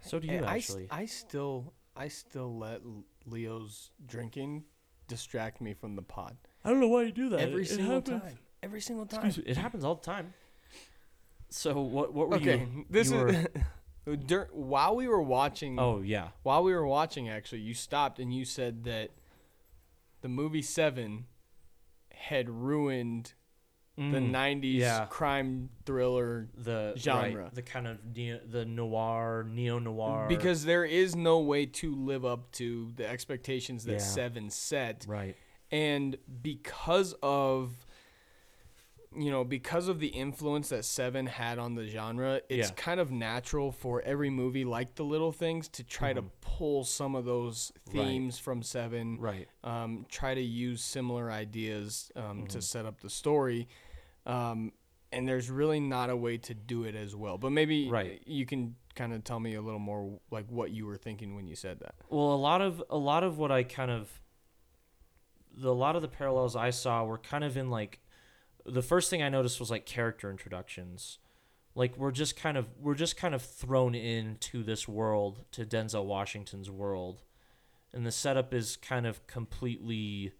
So 0.00 0.18
do 0.18 0.26
you 0.26 0.44
I, 0.44 0.56
actually? 0.56 0.88
I 0.90 1.06
still 1.06 1.72
I 1.96 2.08
still 2.08 2.58
let 2.58 2.82
Leo's 3.26 3.90
drinking 4.06 4.64
distract 5.08 5.60
me 5.60 5.74
from 5.74 5.96
the 5.96 6.02
pod 6.02 6.36
I 6.64 6.70
don't 6.70 6.80
know 6.80 6.88
why 6.88 7.02
you 7.02 7.12
do 7.12 7.28
that. 7.30 7.40
every 7.40 7.62
It- 7.62 7.70
it 7.70 7.74
single 7.76 7.94
happens- 7.96 8.22
time. 8.22 8.38
Every 8.62 8.80
single 8.80 9.04
time. 9.06 9.26
Excuse 9.26 9.44
me, 9.44 9.50
it 9.50 9.56
happens 9.58 9.84
all 9.84 9.96
the 9.96 10.02
time. 10.04 10.32
So 11.50 11.80
what 11.82 12.14
what 12.14 12.28
were 12.30 12.36
okay, 12.36 12.60
you? 12.60 12.86
this 12.88 13.10
you 13.10 13.26
is 13.26 13.46
dur- 14.26 14.48
while 14.52 14.96
we 14.96 15.06
were 15.06 15.20
watching. 15.22 15.78
Oh 15.78 16.00
yeah. 16.00 16.28
While 16.42 16.62
we 16.64 16.72
were 16.72 16.86
watching, 16.86 17.28
actually, 17.28 17.60
you 17.60 17.74
stopped 17.74 18.18
and 18.18 18.32
you 18.34 18.44
said 18.46 18.84
that 18.84 19.10
the 20.22 20.28
movie 20.28 20.62
Seven 20.62 21.26
had 22.10 22.48
ruined 22.48 23.34
the 23.96 24.02
Mm, 24.02 24.30
'90s 24.32 24.74
yeah. 24.80 25.06
crime 25.08 25.68
thriller 25.86 26.48
the 26.56 26.94
genre. 26.96 27.44
right, 27.44 27.54
the 27.54 27.62
kind 27.62 27.86
of 27.86 27.98
neo, 28.16 28.40
the 28.44 28.64
noir, 28.64 29.46
neo 29.48 29.78
noir. 29.78 30.26
because 30.28 30.64
there 30.64 30.84
is 30.84 31.14
no 31.14 31.38
way 31.38 31.64
to 31.66 31.94
live 31.94 32.24
up 32.24 32.50
to 32.52 32.92
the 32.96 33.08
expectations 33.08 33.84
that 33.84 33.92
Yeah. 33.92 33.98
Seven 33.98 34.50
set. 34.50 35.04
right, 35.08 35.36
and 35.70 36.18
because 36.42 37.14
of 37.22 37.86
you 39.16 39.30
know 39.30 39.44
because 39.44 39.88
of 39.88 40.00
the 40.00 40.08
influence 40.08 40.70
that 40.70 40.84
seven 40.84 41.26
had 41.26 41.58
on 41.58 41.74
the 41.74 41.86
genre 41.86 42.40
it's 42.48 42.68
Yeah. 42.70 42.74
kind 42.74 42.98
of 43.00 43.10
natural 43.10 43.70
for 43.72 44.02
every 44.02 44.30
movie 44.30 44.64
like 44.64 44.94
the 44.96 45.04
little 45.04 45.30
things 45.32 45.68
to 45.68 45.84
try 45.84 46.12
to 46.12 46.22
Mhm. 46.22 46.30
pull 46.40 46.84
some 46.84 47.14
of 47.14 47.24
those 47.24 47.72
Right. 47.86 47.92
themes 47.92 48.38
from 48.38 48.62
seven 48.62 49.18
right, 49.20 49.48
um, 49.62 50.06
try 50.08 50.34
to 50.34 50.40
use 50.42 50.82
similar 50.82 51.30
ideas 51.30 52.10
um, 52.16 52.46
to 52.48 52.58
Mhm. 52.58 52.62
set 52.62 52.86
up 52.86 53.00
the 53.00 53.10
story 53.10 53.68
um, 54.26 54.72
and 55.12 55.28
there's 55.28 55.48
really 55.50 55.78
not 55.78 56.10
a 56.10 56.16
way 56.16 56.36
to 56.38 56.54
do 56.54 56.82
it 56.82 56.96
as 56.96 57.14
well. 57.14 57.38
But 57.38 57.50
maybe 57.50 57.88
Right. 57.88 58.20
you 58.26 58.46
can 58.46 58.74
kind 58.96 59.12
of 59.12 59.22
tell 59.22 59.38
me 59.38 59.54
a 59.54 59.62
little 59.62 59.78
more 59.78 60.18
like 60.32 60.46
what 60.50 60.72
you 60.72 60.86
were 60.86 60.96
thinking 60.96 61.36
when 61.36 61.46
you 61.46 61.54
said 61.54 61.78
that. 61.80 61.94
Well, 62.08 62.32
a 62.34 62.36
lot 62.36 62.60
of 62.60 62.82
a 62.90 62.96
lot 62.96 63.22
of 63.22 63.38
what 63.38 63.52
I 63.52 63.62
kind 63.62 63.90
of 63.92 64.20
the 65.56 65.68
a 65.68 65.72
lot 65.72 65.94
of 65.94 66.02
the 66.02 66.08
parallels 66.08 66.56
I 66.56 66.70
saw 66.70 67.04
were 67.04 67.18
kind 67.18 67.44
of 67.44 67.56
in 67.56 67.70
like 67.70 68.00
the 68.66 68.82
first 68.82 69.10
thing 69.10 69.22
I 69.22 69.28
noticed 69.28 69.60
was 69.60 69.70
like 69.70 69.86
character 69.86 70.30
introductions. 70.30 71.18
Like 71.74 71.96
we're 71.96 72.12
just 72.12 72.36
kind 72.36 72.56
of 72.56 72.66
we're 72.80 72.94
just 72.94 73.16
kind 73.16 73.34
of 73.34 73.42
thrown 73.42 73.94
into 73.94 74.62
this 74.62 74.86
world 74.88 75.40
to 75.52 75.64
Denzel 75.64 76.04
Washington's 76.04 76.70
world. 76.70 77.22
And 77.92 78.04
the 78.06 78.12
setup 78.12 78.52
is 78.54 78.76
kind 78.76 79.06
of 79.06 79.26
completely 79.26 80.32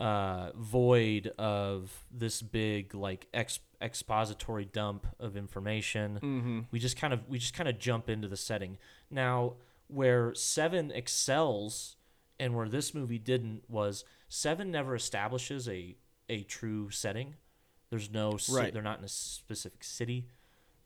uh, 0.00 0.50
void 0.56 1.28
of 1.38 2.04
this 2.10 2.42
big 2.42 2.94
like 2.94 3.26
ex- 3.32 3.60
expository 3.80 4.64
dump 4.64 5.06
of 5.20 5.36
information 5.36 6.18
Mm-hmm. 6.22 6.60
we 6.70 6.78
just 6.78 6.96
kind 6.96 7.12
of 7.12 7.28
we 7.28 7.38
just 7.38 7.54
kind 7.54 7.68
of 7.68 7.78
jump 7.78 8.08
into 8.08 8.26
the 8.26 8.36
setting 8.36 8.78
now 9.10 9.54
where 9.88 10.34
seven 10.34 10.90
excels 10.90 11.96
and 12.40 12.54
where 12.56 12.68
this 12.68 12.94
movie 12.94 13.18
didn't 13.18 13.62
was 13.68 14.04
seven 14.28 14.70
never 14.70 14.94
establishes 14.94 15.68
a 15.68 15.94
a 16.28 16.42
true 16.44 16.90
setting 16.90 17.34
there's 17.90 18.10
no 18.10 18.38
Right. 18.50 18.72
they're 18.72 18.82
not 18.82 18.98
in 18.98 19.04
a 19.04 19.08
specific 19.08 19.84
city 19.84 20.26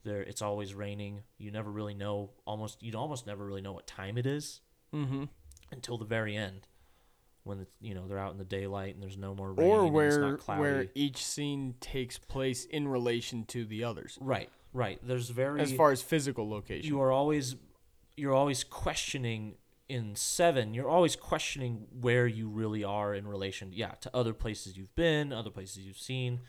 there 0.04 0.22
it's 0.22 0.42
always 0.42 0.74
raining 0.74 1.22
you 1.38 1.50
never 1.50 1.70
really 1.70 1.94
know 1.94 2.30
almost 2.46 2.82
you 2.82 2.92
almost 2.96 3.26
never 3.26 3.44
really 3.44 3.60
know 3.60 3.72
what 3.72 3.86
time 3.86 4.18
it 4.18 4.26
is 4.26 4.60
Mm-hmm. 4.94 5.24
until 5.72 5.98
the 5.98 6.04
very 6.04 6.36
end 6.36 6.68
when 7.44 7.60
it's 7.60 7.70
you 7.80 7.94
know 7.94 8.06
they're 8.08 8.18
out 8.18 8.32
in 8.32 8.38
the 8.38 8.44
daylight 8.44 8.94
and 8.94 9.02
there's 9.02 9.18
no 9.18 9.34
more 9.34 9.52
rain 9.52 9.68
Or 9.68 9.78
and 9.80 9.86
it's 9.88 9.94
where 9.94 10.20
not 10.30 10.38
cloudy. 10.40 10.60
where 10.60 10.86
each 10.94 11.24
scene 11.24 11.74
takes 11.80 12.18
place 12.18 12.64
in 12.64 12.88
relation 12.88 13.44
to 13.46 13.64
the 13.64 13.84
others, 13.84 14.16
right 14.20 14.48
right 14.72 14.98
there's 15.02 15.28
very 15.30 15.60
as 15.60 15.72
far 15.72 15.90
as 15.92 16.02
physical 16.02 16.48
location. 16.48 16.88
you 16.88 17.00
are 17.00 17.12
always 17.12 17.56
you're 18.16 18.34
always 18.34 18.64
questioning 18.64 19.54
in 19.88 20.16
seven 20.16 20.74
you're 20.74 20.88
always 20.88 21.14
questioning 21.14 21.86
where 22.00 22.26
you 22.26 22.48
really 22.48 22.82
are 22.82 23.14
in 23.14 23.26
relation 23.26 23.70
yeah 23.72 23.92
to 24.00 24.10
other 24.14 24.32
places 24.32 24.76
you've 24.76 24.94
been 24.94 25.32
other 25.32 25.50
places 25.50 25.78
you've 25.78 25.98
seen. 25.98 26.40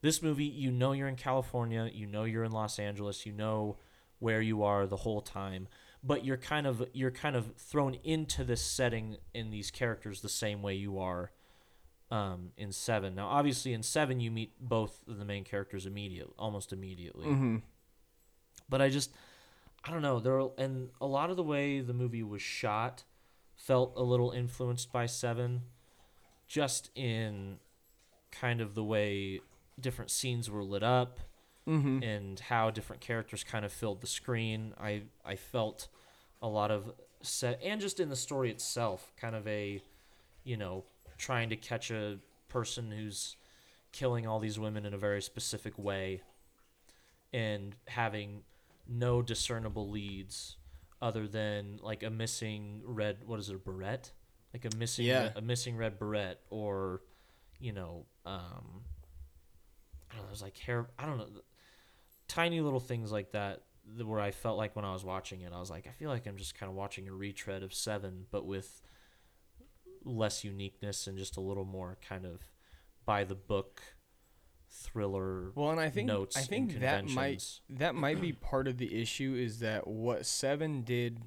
This 0.00 0.22
movie 0.22 0.44
you 0.44 0.70
know 0.70 0.92
you're 0.92 1.08
in 1.08 1.16
california 1.16 1.90
you 1.92 2.06
know 2.06 2.24
you're 2.24 2.44
in 2.44 2.52
los 2.52 2.78
angeles 2.78 3.24
you 3.24 3.32
know 3.32 3.78
where 4.18 4.42
you 4.42 4.62
are 4.62 4.86
the 4.86 4.96
whole 4.98 5.22
time 5.22 5.66
but 6.04 6.24
you're 6.24 6.36
kind 6.36 6.66
of 6.66 6.86
you're 6.92 7.10
kind 7.10 7.34
of 7.34 7.56
thrown 7.56 7.94
into 8.04 8.44
this 8.44 8.60
setting 8.60 9.16
in 9.32 9.50
these 9.50 9.70
characters 9.70 10.20
the 10.20 10.28
same 10.28 10.60
way 10.62 10.74
you 10.74 10.98
are 10.98 11.32
um, 12.10 12.50
in 12.56 12.70
seven. 12.70 13.14
Now 13.14 13.28
obviously 13.28 13.72
in 13.72 13.82
seven 13.82 14.20
you 14.20 14.30
meet 14.30 14.52
both 14.60 15.02
of 15.08 15.18
the 15.18 15.24
main 15.24 15.44
characters 15.44 15.86
immediate, 15.86 16.28
almost 16.38 16.72
immediately. 16.72 17.26
Mm-hmm. 17.26 17.56
but 18.68 18.82
I 18.82 18.90
just 18.90 19.10
I 19.86 19.90
don't 19.90 20.02
know 20.02 20.18
there 20.20 20.40
are, 20.40 20.50
and 20.56 20.88
a 21.00 21.06
lot 21.06 21.30
of 21.30 21.36
the 21.36 21.42
way 21.42 21.80
the 21.80 21.92
movie 21.92 22.22
was 22.22 22.40
shot 22.42 23.04
felt 23.54 23.92
a 23.96 24.02
little 24.02 24.30
influenced 24.30 24.90
by 24.92 25.06
Seven, 25.06 25.62
just 26.46 26.90
in 26.94 27.58
kind 28.32 28.60
of 28.60 28.74
the 28.74 28.82
way 28.84 29.40
different 29.78 30.10
scenes 30.10 30.50
were 30.50 30.64
lit 30.64 30.82
up 30.82 31.20
Mm-hmm. 31.66 32.02
and 32.02 32.40
how 32.40 32.70
different 32.70 33.00
characters 33.00 33.42
kind 33.42 33.64
of 33.64 33.72
filled 33.72 34.02
the 34.02 34.06
screen. 34.06 34.74
I 34.78 35.04
I 35.24 35.36
felt 35.36 35.88
a 36.42 36.46
lot 36.46 36.70
of 36.70 36.92
set 37.22 37.58
and 37.64 37.80
just 37.80 38.00
in 38.00 38.10
the 38.10 38.16
story 38.16 38.50
itself, 38.50 39.14
kind 39.18 39.34
of 39.34 39.48
a 39.48 39.80
you 40.44 40.58
know 40.58 40.84
trying 41.16 41.48
to 41.48 41.56
catch 41.56 41.90
a 41.90 42.18
person 42.48 42.90
who's 42.90 43.36
killing 43.92 44.26
all 44.26 44.40
these 44.40 44.58
women 44.58 44.84
in 44.84 44.92
a 44.92 44.98
very 44.98 45.22
specific 45.22 45.78
way 45.78 46.20
and 47.32 47.74
having 47.88 48.42
no 48.88 49.22
discernible 49.22 49.88
leads 49.90 50.56
other 51.02 51.26
than 51.26 51.78
like 51.82 52.02
a 52.02 52.10
missing 52.10 52.80
red 52.84 53.18
what 53.26 53.38
is 53.38 53.48
it 53.50 53.54
a 53.54 53.58
beret 53.58 54.12
like 54.52 54.64
a 54.64 54.76
missing 54.76 55.06
Yeah. 55.06 55.30
a 55.36 55.40
missing 55.40 55.76
red 55.76 55.98
beret 55.98 56.38
or 56.50 57.02
you 57.58 57.72
know 57.72 58.06
um 58.26 58.82
I 60.10 60.16
don't 60.16 60.22
know, 60.22 60.26
there's 60.28 60.42
like 60.42 60.56
hair 60.58 60.86
I 60.98 61.06
don't 61.06 61.18
know 61.18 61.28
tiny 62.28 62.60
little 62.60 62.80
things 62.80 63.10
like 63.12 63.32
that 63.32 63.62
th- 63.96 64.06
where 64.06 64.20
I 64.20 64.30
felt 64.30 64.56
like 64.58 64.76
when 64.76 64.84
I 64.84 64.92
was 64.92 65.04
watching 65.04 65.40
it 65.42 65.52
I 65.52 65.58
was 65.60 65.70
like 65.70 65.86
I 65.86 65.90
feel 65.92 66.08
like 66.10 66.26
I'm 66.26 66.36
just 66.36 66.54
kind 66.54 66.70
of 66.70 66.76
watching 66.76 67.08
a 67.08 67.12
retread 67.12 67.62
of 67.62 67.74
7 67.74 68.26
but 68.30 68.46
with 68.46 68.80
less 70.04 70.44
uniqueness 70.44 71.06
and 71.06 71.16
just 71.18 71.36
a 71.36 71.40
little 71.40 71.64
more 71.64 71.96
kind 72.06 72.24
of 72.26 72.40
by 73.06 73.24
the 73.24 73.34
book 73.34 73.82
thriller 74.74 75.52
Well, 75.54 75.70
and 75.70 75.80
I 75.80 75.88
think 75.90 76.08
notes 76.08 76.36
I 76.36 76.40
think 76.40 76.80
that 76.80 77.06
might 77.08 77.42
that 77.70 77.94
might 77.94 78.20
be 78.20 78.32
part 78.50 78.66
of 78.68 78.76
the 78.78 79.00
issue 79.00 79.34
is 79.38 79.60
that 79.60 79.86
what 79.86 80.26
Seven 80.26 80.82
did 80.82 81.20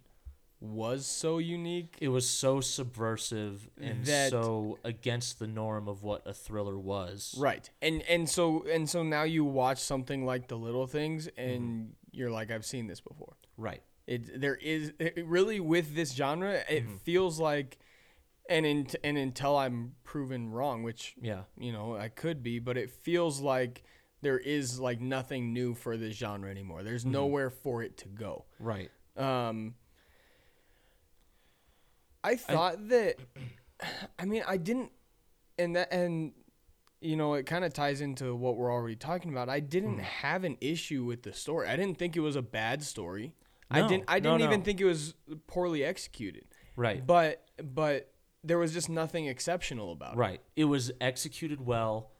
was 0.59 1.05
so 1.05 1.37
unique. 1.37 1.95
it 2.01 2.07
was 2.07 2.27
so 2.27 2.59
subversive 2.61 3.69
and 3.79 4.03
That- 4.05 4.31
so 4.31 4.79
against 4.83 5.37
the 5.39 5.45
norm 5.47 5.87
of 5.87 6.01
what 6.03 6.23
a 6.25 6.33
thriller 6.33 6.77
was. 6.77 7.35
Right. 7.37 7.69
And 7.81 8.01
and 8.03 8.27
so 8.27 8.65
and 8.71 8.89
so 8.89 9.03
now 9.03 9.23
you 9.23 9.45
watch 9.45 9.77
something 9.79 10.25
like 10.25 10.47
The 10.47 10.57
Little 10.57 10.87
Things 10.87 11.27
Mm-hmm. 11.27 11.39
and 11.51 11.93
you're 12.11 12.31
like 12.31 12.49
I've 12.51 12.65
seen 12.65 12.87
this 12.87 13.01
before. 13.01 13.35
Right. 13.57 13.83
It 14.07 14.41
there 14.41 14.55
is 14.55 14.93
it 14.99 15.23
really 15.27 15.59
with 15.59 15.93
this 15.95 16.13
genre 16.13 16.63
it 16.69 16.85
Mm-hmm. 16.85 16.97
feels 16.97 17.39
like 17.39 17.77
and 18.49 18.65
in, 18.65 18.87
and 19.03 19.17
until 19.17 19.57
I'm 19.57 19.95
proven 20.03 20.49
wrong, 20.49 20.83
which 20.83 21.15
Yeah. 21.21 21.43
you 21.57 21.71
know 21.71 21.95
I 21.95 22.09
could 22.09 22.41
be, 22.43 22.59
but 22.59 22.77
it 22.77 22.89
feels 22.91 23.39
like 23.41 23.83
there 24.21 24.37
is 24.39 24.79
like 24.79 24.99
nothing 24.99 25.53
new 25.53 25.73
for 25.75 25.95
this 25.97 26.15
genre 26.15 26.49
anymore. 26.49 26.83
There's 26.83 27.03
Mm-hmm. 27.03 27.11
nowhere 27.11 27.49
for 27.49 27.83
it 27.83 27.97
to 27.97 28.07
go. 28.07 28.45
Right. 28.59 28.89
Um, 29.15 29.75
I 32.23 32.35
thought 32.35 32.89
that, 32.89 33.15
I 34.19 34.25
mean, 34.25 34.43
I 34.47 34.57
didn't, 34.57 34.91
and 35.57 35.75
that, 35.75 35.91
and 35.93 36.33
you 36.99 37.15
know, 37.15 37.35
it 37.35 37.45
kind 37.45 37.63
of 37.63 37.73
ties 37.73 38.01
into 38.01 38.35
what 38.35 38.57
we're 38.57 38.71
already 38.73 38.95
talking 38.95 39.31
about. 39.31 39.49
I 39.49 39.59
Hmm. 39.59 39.65
didn't 39.67 39.99
have 39.99 40.43
an 40.43 40.57
issue 40.61 41.03
with 41.05 41.23
the 41.23 41.31
story. 41.33 41.67
I 41.67 41.75
didn't 41.75 41.97
think 41.99 42.15
it 42.17 42.21
was 42.21 42.35
a 42.35 42.41
bad 42.41 42.81
story. 42.83 43.33
I 43.69 43.85
didn't. 43.87 44.05
I 44.07 44.19
didn't 44.21 44.41
even 44.41 44.59
no. 44.61 44.65
think 44.65 44.79
it 44.81 44.85
was 44.85 45.13
poorly 45.45 45.83
executed. 45.83 46.45
Right. 46.77 47.05
But 47.05 47.45
but 47.61 48.13
there 48.47 48.57
was 48.57 48.73
just 48.73 48.89
nothing 48.89 49.27
exceptional 49.27 49.91
about 49.91 50.13
it. 50.13 50.17
Right. 50.17 50.41
It 50.55 50.65
was 50.65 50.91
executed 51.01 51.65
well. 51.65 52.11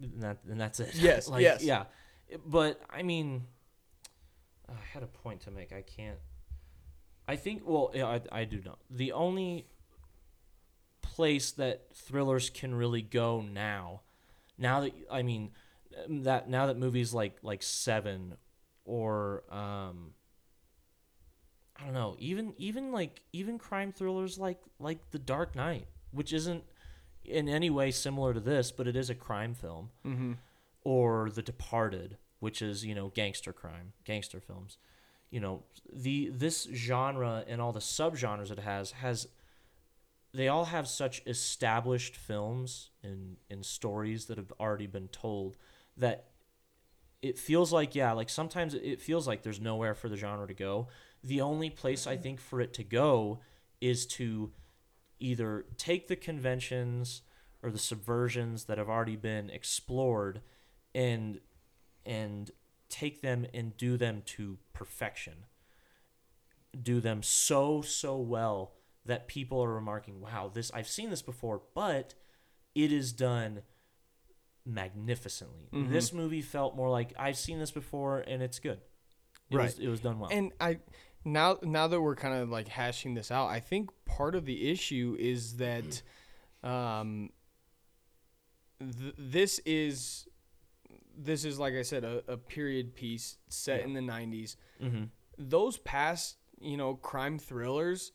And, 0.00 0.22
that, 0.22 0.38
and 0.48 0.60
that's 0.60 0.80
it. 0.80 0.94
Yes, 0.94 1.28
like, 1.30 1.42
yes. 1.42 1.62
Yeah. 1.62 1.84
But 2.44 2.80
I 2.90 3.02
mean, 3.02 3.44
I 4.68 4.72
had 4.92 5.02
a 5.02 5.06
point 5.06 5.42
to 5.42 5.50
make. 5.50 5.72
I 5.72 5.82
can't. 5.82 6.18
I 7.28 7.36
think. 7.36 7.62
Well, 7.64 7.92
yeah, 7.94 8.06
I 8.06 8.20
I 8.32 8.44
do 8.44 8.60
know 8.64 8.76
the 8.90 9.12
only 9.12 9.66
place 11.02 11.52
that 11.52 11.86
thrillers 11.94 12.50
can 12.50 12.74
really 12.74 13.02
go 13.02 13.40
now, 13.40 14.02
now 14.58 14.80
that 14.80 14.92
I 15.10 15.22
mean, 15.22 15.52
that 16.08 16.48
now 16.48 16.66
that 16.66 16.76
movies 16.76 17.14
like 17.14 17.36
like 17.42 17.62
Seven, 17.62 18.36
or 18.84 19.44
um. 19.50 20.12
I 21.80 21.84
don't 21.84 21.94
know. 21.94 22.16
Even 22.18 22.54
even 22.58 22.92
like 22.92 23.22
even 23.32 23.58
crime 23.58 23.92
thrillers 23.92 24.38
like 24.38 24.58
like 24.78 25.10
The 25.10 25.18
Dark 25.18 25.54
Knight, 25.54 25.86
which 26.10 26.32
isn't 26.32 26.64
in 27.24 27.48
any 27.48 27.70
way 27.70 27.90
similar 27.90 28.32
to 28.34 28.40
this, 28.40 28.70
but 28.72 28.86
it 28.86 28.96
is 28.96 29.10
a 29.10 29.14
crime 29.14 29.54
film, 29.54 29.90
Mm-hmm. 30.06 30.32
or 30.84 31.28
The 31.30 31.42
Departed, 31.42 32.16
which 32.40 32.62
is 32.62 32.84
you 32.84 32.94
know 32.94 33.08
gangster 33.08 33.52
crime, 33.52 33.92
gangster 34.04 34.40
films. 34.40 34.78
You 35.30 35.40
know 35.40 35.64
the 35.92 36.30
this 36.32 36.66
genre 36.72 37.44
and 37.46 37.60
all 37.60 37.72
the 37.72 37.80
subgenres 37.80 38.50
it 38.50 38.60
has 38.60 38.92
has 38.92 39.26
they 40.32 40.48
all 40.48 40.66
have 40.66 40.86
such 40.86 41.20
established 41.26 42.16
films 42.16 42.90
and 43.02 43.36
and 43.50 43.64
stories 43.66 44.26
that 44.26 44.38
have 44.38 44.52
already 44.60 44.86
been 44.86 45.08
told 45.08 45.56
that 45.96 46.26
it 47.22 47.38
feels 47.38 47.72
like 47.72 47.94
yeah 47.94 48.12
like 48.12 48.28
sometimes 48.28 48.74
it 48.74 49.00
feels 49.00 49.26
like 49.26 49.42
there's 49.42 49.60
nowhere 49.60 49.94
for 49.94 50.08
the 50.08 50.16
genre 50.16 50.46
to 50.46 50.54
go. 50.54 50.88
The 51.22 51.40
only 51.40 51.70
place 51.70 52.06
i 52.06 52.14
mm-hmm. 52.14 52.22
think 52.22 52.40
for 52.40 52.60
it 52.60 52.72
to 52.74 52.84
go 52.84 53.40
is 53.80 54.06
to 54.06 54.52
either 55.18 55.64
take 55.76 56.08
the 56.08 56.16
conventions 56.16 57.22
or 57.62 57.70
the 57.70 57.78
subversions 57.78 58.66
that 58.66 58.78
have 58.78 58.88
already 58.88 59.16
been 59.16 59.50
explored 59.50 60.40
and 60.94 61.40
and 62.04 62.50
take 62.88 63.22
them 63.22 63.46
and 63.52 63.76
do 63.76 63.96
them 63.96 64.22
to 64.24 64.58
perfection. 64.72 65.46
Do 66.80 67.00
them 67.00 67.22
so 67.22 67.82
so 67.82 68.16
well 68.18 68.74
that 69.06 69.28
people 69.28 69.62
are 69.62 69.72
remarking 69.72 70.20
wow 70.20 70.50
this 70.52 70.70
i've 70.74 70.88
seen 70.88 71.10
this 71.10 71.22
before 71.22 71.62
but 71.74 72.14
it 72.74 72.92
is 72.92 73.12
done 73.12 73.62
magnificently 74.66 75.68
Mhm. 75.72 75.90
this 75.90 76.12
movie 76.12 76.42
felt 76.42 76.74
more 76.74 76.90
like 76.90 77.12
i've 77.18 77.38
seen 77.38 77.58
this 77.60 77.70
before 77.70 78.18
and 78.18 78.42
it's 78.42 78.58
good 78.58 78.80
it 79.48 79.56
was, 79.56 79.76
Right. 79.78 79.86
it 79.86 79.88
was 79.88 80.00
done 80.00 80.18
well 80.18 80.28
And 80.32 80.52
I 80.60 80.80
now 81.24 81.58
now 81.62 81.86
that 81.86 82.00
we're 82.00 82.16
kind 82.16 82.34
of 82.34 82.50
like 82.50 82.66
hashing 82.68 83.14
this 83.14 83.30
out, 83.30 83.46
I 83.48 83.60
think 83.60 83.90
part 84.04 84.34
of 84.34 84.44
the 84.44 84.70
issue 84.70 85.16
is 85.18 85.56
that 85.58 86.02
um 86.64 87.30
th- 88.80 89.14
this 89.18 89.60
is 89.64 90.26
this 91.16 91.44
is 91.44 91.58
like 91.58 91.74
I 91.74 91.82
said 91.82 92.04
a, 92.04 92.22
a 92.28 92.36
period 92.36 92.94
piece 92.94 93.38
set 93.48 93.80
Yeah. 93.80 93.86
in 93.86 93.92
the 93.94 94.00
90s. 94.00 94.56
Mm-hmm. 94.82 95.04
Those 95.38 95.78
past, 95.78 96.36
you 96.60 96.76
know, 96.76 96.94
crime 96.94 97.38
thrillers 97.38 98.12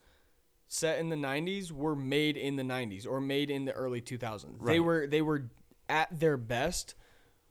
set 0.68 0.98
in 1.00 1.08
the 1.08 1.16
90s 1.16 1.72
were 1.72 1.96
made 1.96 2.36
in 2.36 2.56
the 2.56 2.62
90s 2.62 3.06
or 3.06 3.20
made 3.20 3.50
in 3.50 3.64
the 3.64 3.72
early 3.72 4.00
2000s. 4.00 4.64
They 4.64 4.80
were 4.80 5.06
they 5.06 5.22
were 5.22 5.50
at 5.92 6.08
their 6.18 6.36
best 6.38 6.94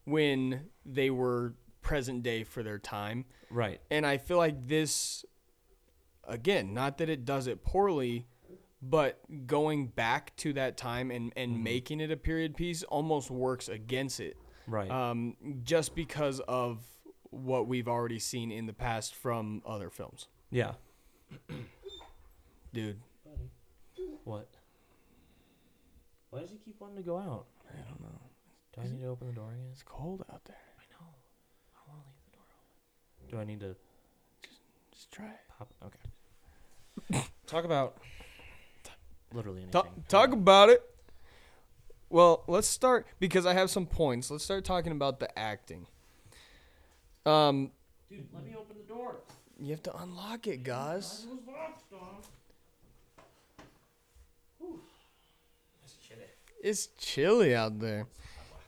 when 0.06 0.70
they 0.86 1.10
were 1.12 1.54
present 1.82 2.24
day 2.24 2.44
for 2.44 2.64
their 2.64 2.80
time. 2.80 3.26
Right. 3.50 3.80
And 3.92 4.06
I 4.06 4.18
feel 4.18 4.38
like 4.38 4.68
this, 4.68 5.24
again, 6.28 6.74
not 6.74 6.98
that 6.98 7.10
it 7.10 7.24
does 7.26 7.48
it 7.48 7.64
poorly, 7.64 8.26
but 8.82 9.20
going 9.46 9.88
back 9.88 10.36
to 10.38 10.54
that 10.54 10.76
time 10.76 11.12
and, 11.12 11.32
and 11.36 11.58
Mhm. 11.58 11.62
making 11.64 12.02
it 12.02 12.10
a 12.12 12.18
period 12.18 12.56
piece 12.56 12.82
almost 12.84 13.30
works 13.30 13.70
against 13.70 14.20
it. 14.20 14.38
Right. 14.68 14.90
Um, 14.90 15.38
just 15.64 15.94
because 15.96 16.40
of 16.42 16.84
what 17.30 17.68
we've 17.68 17.88
already 17.88 18.20
seen 18.20 18.52
in 18.52 18.66
the 18.66 18.74
past 18.74 19.14
from 19.16 19.62
other 19.66 19.90
films. 19.90 20.28
yeah. 20.50 20.74
Dude, 22.74 23.00
What? 24.24 24.50
Why 26.30 26.40
does 26.42 26.52
he 26.52 26.58
keep 26.58 26.80
wanting 26.80 26.98
to 26.98 27.04
go 27.04 27.18
out? 27.18 27.46
I 27.70 27.78
don't 27.90 28.02
know. 28.02 28.20
Do 28.76 28.82
I 28.82 28.88
need 28.88 29.02
to 29.02 29.08
open 29.08 29.28
the 29.28 29.34
door 29.34 29.50
again? 29.52 29.66
It's 29.72 29.84
cold 29.84 30.24
out 30.32 30.44
there. 30.46 30.56
I 30.80 30.84
know. 30.94 31.10
I 31.76 31.90
want 31.90 32.02
to 32.02 32.08
leave 32.08 32.24
the 32.26 32.38
door 32.38 32.46
open. 33.28 33.30
Do 33.30 33.40
I 33.40 33.44
need 33.46 33.60
to 33.60 33.76
Just 34.94 35.12
try 35.12 35.26
it. 35.28 35.40
pop? 35.58 35.74
Okay. 35.86 37.24
Talk 37.48 37.66
about 37.66 37.98
literally 39.34 39.64
anything. 39.64 39.72
Talk, 39.72 40.08
talk 40.08 40.32
about 40.34 40.70
it. 40.70 40.82
Well, 42.10 42.44
let's 42.48 42.68
start 42.68 43.08
because 43.20 43.46
I 43.46 43.54
have 43.54 43.70
some 43.70 43.86
points. 43.86 44.30
Let's 44.32 44.44
start 44.44 44.64
talking 44.66 44.92
about 44.92 45.20
the 45.20 45.38
acting. 45.40 45.88
Um, 47.26 47.72
Dude, 48.10 48.28
let 48.34 48.44
me 48.46 48.56
open 48.58 48.76
the 48.78 48.94
door. 48.94 49.16
you 49.60 49.72
have 49.72 49.84
to 49.84 49.96
unlock 49.98 50.48
it, 50.48 50.64
guys. 50.64 51.26
It's 55.84 55.94
chilly. 56.08 56.26
It's 56.62 56.88
chilly 56.98 57.56
out 57.56 57.80
there. 57.80 58.08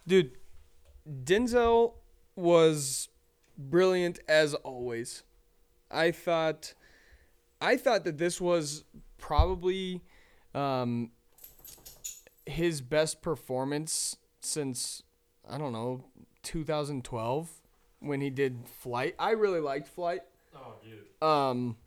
Dude, 0.08 0.32
Denzel 1.08 1.94
was 2.36 3.10
brilliant 3.58 4.20
as 4.28 4.54
always. 4.54 5.24
I 5.92 6.12
thought 6.12 6.74
I 7.62 7.78
thought 7.78 8.04
that 8.04 8.18
this 8.18 8.42
was 8.42 8.84
probably 9.18 10.02
um, 10.54 11.12
his 12.46 12.82
best 12.82 13.22
performance 13.22 14.18
since 14.42 15.04
I 15.50 15.58
don't 15.58 15.72
know 15.72 16.04
2012 16.44 17.50
when 18.00 18.22
he 18.22 18.30
did 18.30 18.68
Flight. 18.68 19.16
I 19.18 19.32
really 19.32 19.60
liked 19.60 19.88
Flight. 19.88 20.22
Oh, 20.56 20.76
dude. 20.84 21.28
Um, 21.28 21.78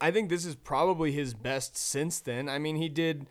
I 0.00 0.10
think 0.10 0.28
this 0.28 0.44
is 0.44 0.54
probably 0.54 1.12
his 1.12 1.34
best 1.34 1.76
since 1.76 2.20
then. 2.20 2.48
I 2.48 2.58
mean, 2.58 2.76
he 2.76 2.88
did, 2.88 3.26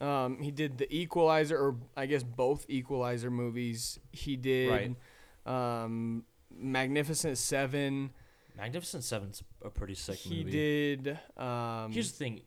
um, 0.00 0.40
he 0.42 0.50
did 0.50 0.78
the 0.78 0.86
Equalizer, 0.94 1.56
or 1.58 1.76
I 1.96 2.06
guess 2.06 2.22
both 2.22 2.66
Equalizer 2.68 3.30
movies. 3.30 3.98
He 4.12 4.36
did, 4.36 4.96
um, 5.44 6.24
Magnificent 6.50 7.38
Seven. 7.38 8.12
Magnificent 8.56 9.04
Seven's 9.04 9.42
a 9.64 9.70
pretty 9.70 9.94
sick 9.94 10.16
he 10.16 10.30
movie. 10.44 10.50
He 10.50 10.56
did. 10.96 11.18
Um, 11.36 11.92
Here's 11.92 12.12
the 12.12 12.18
thing. 12.18 12.40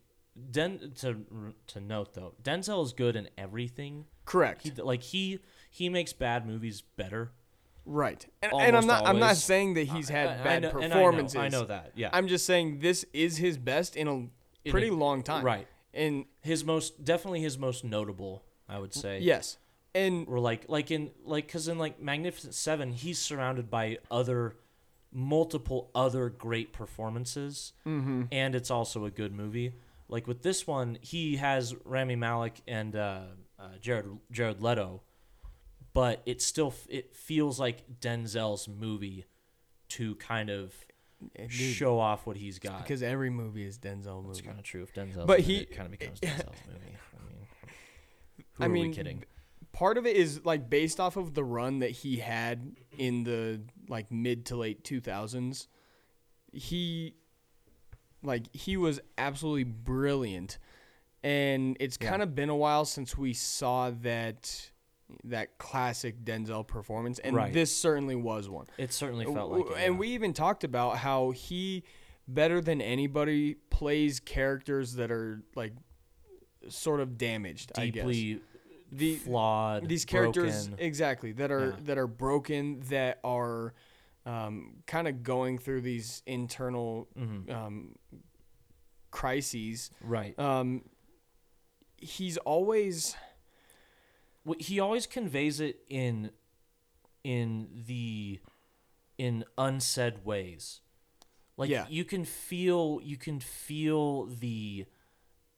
Den 0.52 0.94
to 1.02 1.26
to 1.68 1.80
note 1.82 2.14
though, 2.14 2.34
Denzel 2.42 2.84
is 2.86 2.94
good 2.94 3.16
in 3.16 3.30
everything. 3.38 4.06
correct. 4.26 4.62
He 4.64 4.72
like 4.72 5.04
he 5.04 5.40
he 5.70 5.90
makes 5.90 6.14
bad 6.14 6.48
movies 6.48 6.82
better. 6.96 7.32
right. 7.86 8.26
And, 8.42 8.54
and 8.54 8.78
I'm 8.78 8.88
not. 8.88 9.06
I'm 9.06 9.20
not 9.20 9.36
saying 9.36 9.74
that 9.74 9.88
he's 9.88 10.08
had 10.08 10.28
I- 10.30 10.34
I 10.40 10.44
bad 10.44 10.62
know- 10.62 10.70
and 10.70 10.78
I 10.78 10.88
know- 10.88 10.94
performances. 10.96 11.36
I 11.36 11.50
know, 11.50 11.66
that. 11.66 11.92
Yeah. 11.96 12.10
I'm 12.14 12.28
just 12.28 12.46
saying 12.46 12.80
this 12.80 13.06
is 13.12 13.38
his 13.38 13.58
best 13.58 13.96
in 13.98 14.08
a 14.08 14.14
In 14.16 14.32
pretty 14.70 14.88
a- 14.90 14.94
long 14.94 15.24
time. 15.24 15.44
Right. 15.44 15.68
And 15.94 16.26
His 16.42 16.64
most 16.64 17.04
definitely 17.04 17.42
his 17.42 17.58
most 17.58 17.84
notable, 17.84 18.44
I 18.68 18.80
would 18.80 18.94
say. 18.94 19.20
yes. 19.20 19.58
And 19.96 20.28
Or 20.28 20.40
like 20.40 20.66
like 20.70 20.92
in 20.92 21.10
like 21.26 21.48
because 21.48 21.68
in 21.68 21.80
like 21.80 22.00
Magnificent 22.00 22.54
Seven, 22.54 22.92
he's 22.94 23.18
surrounded 23.18 23.70
by 23.72 23.98
other 24.12 24.56
multiple 25.12 25.90
other 25.96 26.30
great 26.30 26.72
performances, 26.72 27.74
mm-hmm. 27.88 28.24
and 28.32 28.54
it's 28.54 28.70
also 28.70 29.06
a 29.06 29.12
good 29.12 29.34
movie. 29.34 29.74
Like 30.08 30.28
with 30.28 30.44
this 30.44 30.68
one, 30.68 31.00
he 31.02 31.38
has 31.38 31.76
Rami 31.86 32.16
Malek 32.16 32.62
and 32.68 32.96
uh, 32.96 33.22
uh, 33.58 33.64
Jared 33.82 34.06
Jared 34.32 34.62
Leto, 34.62 35.02
but 35.94 36.22
it 36.26 36.42
still 36.42 36.68
f- 36.68 36.88
it 36.90 37.16
feels 37.16 37.60
like 37.60 38.00
Denzel's 38.00 38.68
movie 38.68 39.26
to 39.90 40.14
kind 40.16 40.52
of 40.52 40.76
Dude, 41.36 41.52
show 41.52 42.00
off 42.00 42.26
what 42.26 42.38
he's 42.38 42.60
got. 42.60 42.82
because 42.84 43.04
every 43.04 43.30
movie 43.30 43.66
is 43.66 43.78
Denzel 43.78 44.20
It's 44.30 44.38
movie. 44.38 44.42
kind 44.44 44.58
of 44.60 44.64
true. 44.64 44.84
If 44.84 44.94
Denzel, 44.94 45.26
But 45.28 45.42
he- 45.42 45.58
it, 45.58 45.70
it 45.72 45.76
kind 45.76 45.86
of 45.94 46.00
becomes 46.00 46.20
Denzel's 46.22 46.62
movie. 46.68 46.96
I 47.14 47.24
mean, 47.28 47.48
who 48.54 48.64
I 48.64 48.66
are 48.66 48.70
mean, 48.70 48.90
we 48.90 48.94
kidding? 48.96 49.24
part 49.74 49.98
of 49.98 50.06
it 50.08 50.16
is 50.16 50.44
like 50.46 50.70
based 50.70 51.00
off 51.00 51.16
of 51.18 51.34
the 51.34 51.44
run 51.44 51.80
that 51.80 51.92
he 51.92 52.18
had 52.18 52.76
in 52.98 53.24
the 53.24 53.62
like 53.88 54.12
mid 54.12 54.46
to 54.48 54.56
late 54.56 54.84
2000s 54.84 55.68
he 56.52 57.14
like 58.24 58.54
he 58.54 58.76
was 58.78 59.00
absolutely 59.18 59.64
brilliant 59.64 60.58
and 61.24 61.78
it's 61.80 61.98
Yeah. 62.02 62.10
kind 62.10 62.22
of 62.24 62.34
been 62.34 62.50
a 62.50 62.56
while 62.56 62.84
since 62.86 63.16
we 63.18 63.34
saw 63.34 63.92
that 64.02 64.72
that 65.24 65.58
classic 65.58 66.24
Denzel 66.24 66.66
performance 66.68 67.20
and 67.20 67.36
Right. 67.36 67.52
this 67.54 67.76
certainly 67.76 68.16
was 68.16 68.48
one 68.50 68.68
It 68.78 68.94
certainly 68.94 69.26
felt 69.26 69.52
like 69.52 69.66
it. 69.66 69.84
and 69.86 69.94
yeah. 69.96 70.00
we 70.00 70.10
even 70.10 70.34
talked 70.34 70.64
about 70.64 70.98
how 70.98 71.32
he 71.32 71.84
better 72.28 72.62
than 72.62 72.80
anybody 72.82 73.56
plays 73.72 74.20
characters 74.20 74.94
that 74.96 75.10
are 75.12 75.42
like 75.56 75.74
sort 76.68 77.00
of 77.00 77.18
damaged 77.18 77.72
I 77.78 77.88
guess 77.88 78.06
deeply 78.06 78.42
the 78.92 79.16
flawed. 79.18 79.88
these 79.88 80.06
characters 80.06 80.68
broken. 80.68 80.86
exactly 80.86 81.32
that 81.34 81.52
are 81.52 81.70
Yeah. 81.70 81.76
that 81.86 81.98
are 81.98 82.08
broken 82.08 82.82
that 82.90 83.20
are 83.24 83.74
um, 84.26 84.84
kind 84.86 85.08
of 85.08 85.24
going 85.24 85.58
through 85.58 85.82
these 85.82 86.22
internal 86.28 87.08
Mhm. 87.18 87.50
um, 87.52 87.96
crises 89.12 89.90
right. 90.04 90.38
um, 90.38 90.84
he's 91.98 92.38
always 92.38 93.16
he 94.60 94.80
always 94.80 95.06
conveys 95.06 95.60
it 95.60 95.82
in 95.90 96.32
in 97.24 97.68
the 97.88 98.40
in 99.18 99.44
unsaid 99.58 100.24
ways 100.26 100.82
like 101.58 101.70
Yeah. 101.70 101.86
you 101.90 102.06
can 102.06 102.24
feel 102.26 103.00
you 103.04 103.18
can 103.18 103.40
feel 103.40 104.26
the 104.26 104.86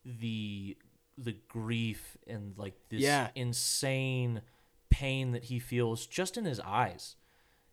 the 0.04 0.78
the 1.18 1.34
grief 1.48 2.18
and 2.26 2.58
like 2.58 2.74
this 2.90 3.02
Yeah. 3.02 3.30
insane 3.36 4.42
pain 4.90 5.32
that 5.32 5.46
he 5.46 5.60
feels 5.60 6.06
just 6.08 6.38
in 6.38 6.46
his 6.46 6.60
eyes 6.60 7.16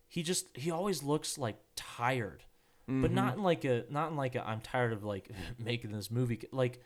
he 0.07 0.21
just 0.23 0.55
he 0.55 0.69
always 0.71 1.01
looks 1.03 1.37
like 1.37 1.59
tired 1.75 2.43
but 2.87 3.11
Mhm. 3.11 3.13
not 3.13 3.33
in 3.37 3.43
like 3.43 3.65
a 3.65 3.85
not 3.89 4.09
in 4.11 4.15
like 4.17 4.35
a 4.35 4.47
I'm 4.47 4.61
tired 4.61 4.93
of 4.93 5.03
like 5.03 5.29
making 5.57 5.91
this 5.91 6.09
movie 6.11 6.41
like 6.51 6.81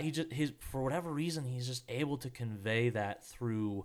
he 0.00 0.10
just 0.10 0.32
his 0.32 0.52
for 0.60 0.82
whatever 0.82 1.10
reason 1.10 1.44
he's 1.44 1.66
just 1.66 1.84
able 1.88 2.16
to 2.18 2.30
convey 2.30 2.90
that 2.90 3.26
through 3.26 3.84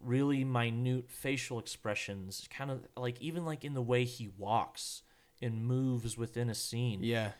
really 0.00 0.44
minute 0.44 1.10
facial 1.10 1.58
expressions 1.58 2.48
kind 2.50 2.70
of 2.70 2.86
like 2.96 3.20
even 3.20 3.44
like 3.44 3.64
in 3.64 3.74
the 3.74 3.82
way 3.82 4.04
he 4.04 4.30
walks 4.38 5.02
and 5.42 5.64
moves 5.64 6.16
within 6.16 6.50
a 6.50 6.54
scene. 6.54 7.02
Yeah. 7.02 7.32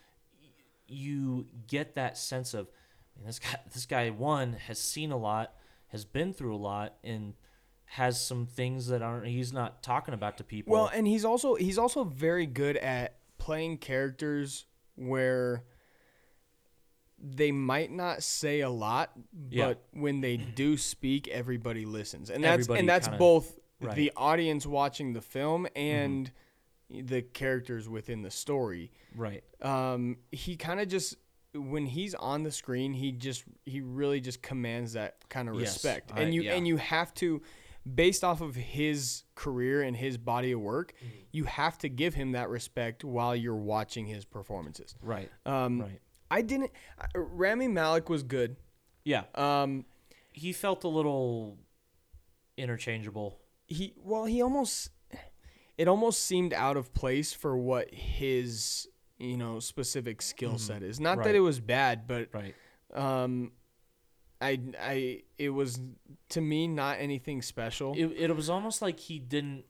You 0.87 1.47
get 1.67 1.95
that 1.95 2.19
sense 2.19 2.55
of 2.55 2.69
I 3.17 3.21
mean, 3.21 3.27
this 3.27 3.39
guy 3.39 3.61
this 3.73 3.87
guy 3.87 4.11
one 4.11 4.55
has 4.55 4.79
seen 4.79 5.11
a 5.13 5.17
lot 5.17 5.55
has 5.89 6.05
been 6.05 6.33
through 6.33 6.55
a 6.55 6.59
lot 6.59 6.97
and 7.03 7.35
has 7.85 8.25
some 8.25 8.47
things 8.47 8.89
that 8.89 9.03
aren't 9.03 9.27
he's 9.27 9.53
not 9.53 9.83
talking 9.83 10.15
about 10.15 10.37
to 10.39 10.45
people. 10.45 10.73
Well 10.73 10.91
and 10.93 11.07
he's 11.07 11.25
also 11.25 11.55
he's 11.55 11.79
also 11.79 12.05
very 12.05 12.47
good 12.47 12.77
at 12.77 13.17
playing 13.39 13.79
characters 13.79 14.67
where 14.97 15.65
they 17.23 17.53
might 17.53 17.91
not 17.91 18.23
say 18.23 18.61
a 18.61 18.71
lot 18.71 19.13
Yeah. 19.51 19.69
but 19.69 19.83
when 19.93 20.21
they 20.21 20.37
do 20.39 20.77
speak 20.77 21.29
everybody 21.29 21.85
listens 21.85 22.31
and 22.31 22.43
that's 22.43 22.53
Everybody 22.65 22.81
and 22.81 22.89
that's 22.89 23.07
kinda- 23.09 23.19
both 23.19 23.59
right. 23.81 23.95
the 23.95 24.13
audience 24.17 24.65
watching 24.67 25.13
the 25.13 25.21
film 25.21 25.67
and 25.77 26.31
the 26.89 27.23
characters 27.23 27.89
within 27.89 28.23
the 28.23 28.31
story 28.31 28.91
right 29.15 29.45
um, 29.63 30.17
he 30.33 30.57
kind 30.57 30.81
of 30.81 30.89
just 30.89 31.17
when 31.55 31.85
he's 31.87 32.15
on 32.15 32.43
the 32.43 32.51
screen 32.53 32.93
he 32.95 33.13
just 33.13 33.45
he 33.67 33.81
really 33.81 34.21
just 34.21 34.41
commands 34.43 34.95
that 34.95 35.17
kind 35.29 35.49
of 35.49 35.55
Yes, 35.57 35.75
respect 35.75 36.11
I- 36.15 36.21
and 36.23 36.35
you 36.35 36.43
yeah. 36.43 36.55
and 36.55 36.67
you 36.67 36.79
have 36.79 37.13
to 37.15 37.43
based 37.95 38.25
off 38.25 38.41
of 38.41 38.55
his 38.55 39.25
career 39.35 39.83
and 39.83 39.97
his 39.97 40.17
body 40.19 40.53
of 40.53 40.61
work 40.61 40.93
Mm-hmm. 41.05 41.17
you 41.33 41.45
have 41.45 41.77
to 41.79 41.89
give 41.89 42.15
him 42.15 42.33
that 42.33 42.49
respect 42.51 43.05
while 43.05 43.35
you're 43.37 43.55
watching 43.57 44.07
his 44.07 44.25
performances 44.25 44.95
right 45.03 45.31
um, 45.47 45.81
right 45.83 46.01
i 46.31 46.41
didn't 46.43 46.71
rami 47.15 47.69
malek 47.69 48.09
was 48.09 48.23
good 48.23 48.57
yeah 49.05 49.25
um, 49.35 49.85
he 50.33 50.53
felt 50.53 50.85
a 50.85 50.89
little 50.89 51.57
interchangeable. 52.57 53.39
he 53.67 53.95
well 53.97 54.25
he 54.25 54.43
almost 54.43 54.91
it 55.79 55.89
almost 55.89 56.23
seemed 56.25 56.53
out 56.53 56.77
of 56.77 56.93
place 56.93 57.33
for 57.33 57.57
what 57.57 57.93
his 57.95 58.87
you 59.19 59.37
know 59.37 59.59
specific 59.61 60.21
skill 60.23 60.59
set 60.59 60.83
is 60.83 61.01
not 61.01 61.19
that 61.19 61.27
Mm-hmm. 61.29 61.37
It 61.37 61.41
was 61.41 61.61
bad 61.61 62.07
but 62.07 62.29
Right. 62.33 62.55
um 62.95 63.53
i 64.41 64.59
i 64.81 65.23
it 65.39 65.51
was 65.51 65.81
to 66.31 66.41
me 66.41 66.67
not 66.69 66.97
anything 67.01 67.43
special 67.43 67.95
It, 67.97 68.07
it 68.31 68.37
was 68.37 68.49
almost 68.51 68.83
like 68.83 68.99
he 69.01 69.19
didn't 69.19 69.65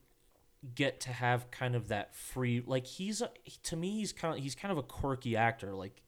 get 0.75 1.01
to 1.01 1.11
have 1.11 1.51
kind 1.51 1.75
of 1.75 1.88
that 1.88 2.14
free 2.14 2.62
like 2.66 2.87
he's 2.87 3.23
a, 3.23 3.31
to 3.62 3.77
me 3.77 3.92
he's 3.92 4.12
kind 4.12 4.37
of 4.37 4.42
he's 4.42 4.55
kind 4.55 4.70
of 4.73 4.79
a 4.79 4.83
quirky 4.83 5.37
actor 5.37 5.75
like 5.75 6.03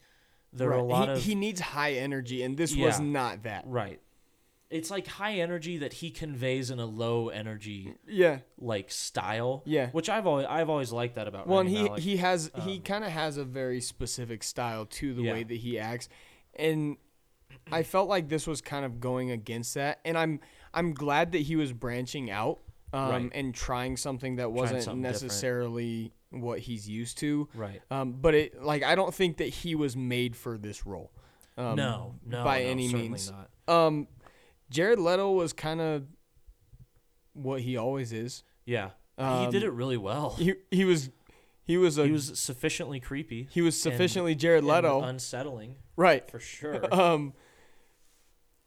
there 0.52 0.70
are 0.70 0.78
a 0.78 0.82
lot 0.82 1.08
he, 1.08 1.14
of 1.14 1.22
he 1.22 1.34
needs 1.34 1.60
high 1.60 1.92
energy 1.92 2.42
and 2.42 2.56
this 2.56 2.76
was 2.76 3.00
not 3.00 3.42
that 3.44 3.64
right 3.66 4.00
it's 4.70 4.90
like 4.90 5.06
high 5.06 5.34
energy 5.34 5.76
that 5.78 5.92
he 5.94 6.10
conveys 6.10 6.70
in 6.70 6.78
a 6.78 6.86
low 6.86 7.28
energy 7.28 7.94
yeah 8.08 8.38
like 8.58 8.90
style 8.90 9.62
Yeah. 9.66 9.88
which 9.90 10.08
i've 10.08 10.26
always 10.26 10.46
i've 10.48 10.70
always 10.70 10.92
liked 10.92 11.14
that 11.16 11.28
about 11.28 11.46
well 11.46 11.60
and 11.60 11.68
he 11.68 11.82
Malek. 11.84 12.00
he 12.00 12.16
has 12.18 12.50
he 12.64 12.76
um, 12.76 12.82
kind 12.82 13.04
of 13.04 13.10
has 13.10 13.36
a 13.36 13.44
very 13.44 13.80
specific 13.80 14.42
style 14.42 14.86
to 14.86 15.12
the 15.14 15.22
Yeah. 15.22 15.32
way 15.32 15.42
that 15.44 15.56
he 15.58 15.78
acts 15.78 16.08
and 16.54 16.96
i 17.70 17.82
felt 17.82 18.08
like 18.08 18.28
this 18.28 18.46
was 18.46 18.60
kind 18.60 18.84
of 18.84 18.98
going 19.00 19.30
against 19.30 19.74
that 19.74 20.00
and 20.04 20.16
i'm 20.16 20.40
i'm 20.72 20.94
glad 20.94 21.32
that 21.32 21.42
he 21.42 21.56
was 21.56 21.72
branching 21.72 22.30
out 22.30 22.60
um, 22.94 23.10
Right. 23.10 23.30
and 23.34 23.54
trying 23.54 23.96
something 23.96 24.36
that 24.36 24.52
wasn't 24.52 24.82
something 24.82 25.00
necessarily 25.02 26.12
what 26.40 26.60
he's 26.60 26.88
used 26.88 27.18
to. 27.18 27.48
Right. 27.54 27.80
Um, 27.90 28.12
but 28.12 28.34
it 28.34 28.62
like 28.62 28.82
i 28.82 28.94
don't 28.94 29.14
think 29.14 29.36
that 29.36 29.48
he 29.48 29.74
was 29.74 29.96
made 29.96 30.34
for 30.36 30.56
this 30.58 30.86
role 30.86 31.12
um, 31.58 31.76
no 31.76 32.14
no 32.26 32.42
by 32.44 32.62
no, 32.62 32.68
any 32.70 32.92
means. 32.92 33.30
not. 33.30 33.50
Um 33.86 34.08
jared 34.70 34.98
leto 34.98 35.30
was 35.32 35.52
kind 35.52 35.80
of 35.80 36.04
what 37.34 37.60
he 37.60 37.76
always 37.76 38.12
is. 38.12 38.42
Yeah. 38.64 38.90
He 39.18 39.24
Um, 39.24 39.50
did 39.50 39.62
it 39.62 39.70
really 39.72 39.96
well. 39.98 40.34
he, 40.38 40.54
he 40.70 40.84
was 40.84 41.10
he 41.64 41.76
was 41.76 41.98
a 41.98 42.06
he 42.06 42.12
was 42.12 42.38
sufficiently 42.38 42.98
creepy 43.00 43.46
he 43.50 43.60
was 43.62 43.80
sufficiently 43.80 44.34
jared 44.34 44.60
and 44.64 44.68
leto. 44.68 45.02
unsettling 45.02 45.76
right. 45.96 46.28
for 46.30 46.40
sure. 46.40 46.82
Um 46.94 47.34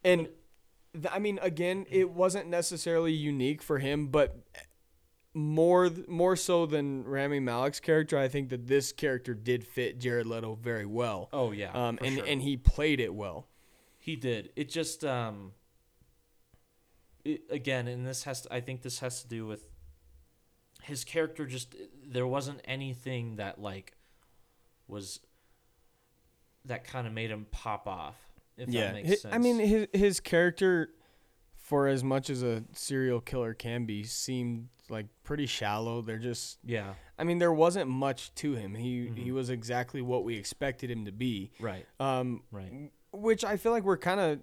and 0.04 0.30
th- 0.94 1.08
i 1.12 1.20
mean 1.20 1.40
again 1.42 1.86
it 1.90 2.10
wasn't 2.12 2.48
necessarily 2.48 3.12
unique 3.12 3.62
for 3.62 3.80
him 3.80 4.08
but 4.08 4.38
more 5.36 5.92
more 6.08 6.36
so 6.36 6.66
than 6.66 7.04
Rami 7.04 7.40
Malek's 7.42 7.82
character 7.82 8.18
I 8.18 8.30
think 8.30 8.50
that 8.50 8.68
this 8.68 8.92
character 8.94 9.34
did 9.34 9.66
fit 9.66 10.00
Jared 10.00 10.26
Leto 10.26 10.56
very 10.56 10.86
well 10.86 11.28
oh 11.34 11.52
yeah 11.52 11.72
um 11.74 12.00
and 12.02 12.16
sure. 12.16 12.26
and 12.26 12.42
he 12.42 12.56
played 12.56 13.00
it 13.02 13.14
well 13.14 13.48
He 14.00 14.16
did. 14.16 14.52
It 14.56 14.70
just 14.70 15.04
um 15.04 15.52
it, 17.26 17.42
again, 17.50 17.88
and 17.88 18.06
this 18.06 18.24
has 18.24 18.42
to, 18.42 18.54
I 18.54 18.62
think 18.62 18.82
this 18.84 19.00
has 19.00 19.24
to 19.24 19.28
do 19.28 19.46
with 19.46 19.66
his 20.84 21.04
character 21.04 21.46
just 21.46 21.76
there 22.08 22.28
wasn't 22.28 22.62
anything 22.66 23.38
that 23.38 23.60
like 23.60 23.94
was 24.88 25.20
that 26.64 26.84
kind 26.86 27.08
of 27.08 27.14
made 27.14 27.32
him 27.32 27.48
pop 27.52 27.88
off. 27.88 28.16
If 28.58 28.70
that 28.72 28.94
makes 28.94 29.10
Hi- 29.10 29.16
sense. 29.16 29.34
I 29.34 29.38
mean 29.40 29.60
his 29.60 29.88
his 29.92 30.20
character 30.20 30.92
for 31.58 31.88
as 31.88 32.04
much 32.04 32.30
as 32.30 32.44
a 32.44 32.64
serial 32.74 33.20
killer 33.20 33.54
can 33.54 33.86
be 33.86 34.04
seemed 34.04 34.70
like 34.90 35.08
pretty 35.24 35.46
shallow 35.46 36.02
they're 36.02 36.18
just 36.20 36.60
yeah, 36.64 36.94
I 37.18 37.24
mean 37.24 37.38
there 37.40 37.54
wasn't 37.54 37.90
much 37.90 38.34
to 38.36 38.54
him 38.54 38.76
he 38.76 39.06
Mm-hmm. 39.08 39.16
he 39.16 39.32
was 39.32 39.50
exactly 39.50 40.02
what 40.02 40.24
we 40.24 40.36
expected 40.38 40.90
him 40.92 41.06
to 41.06 41.12
be 41.12 41.52
right. 41.60 41.86
um 42.00 42.44
Right. 42.52 42.92
which 43.12 43.44
I 43.44 43.58
feel 43.58 43.72
like 43.72 43.84
we're 43.84 43.98
kind 43.98 44.20
of 44.20 44.40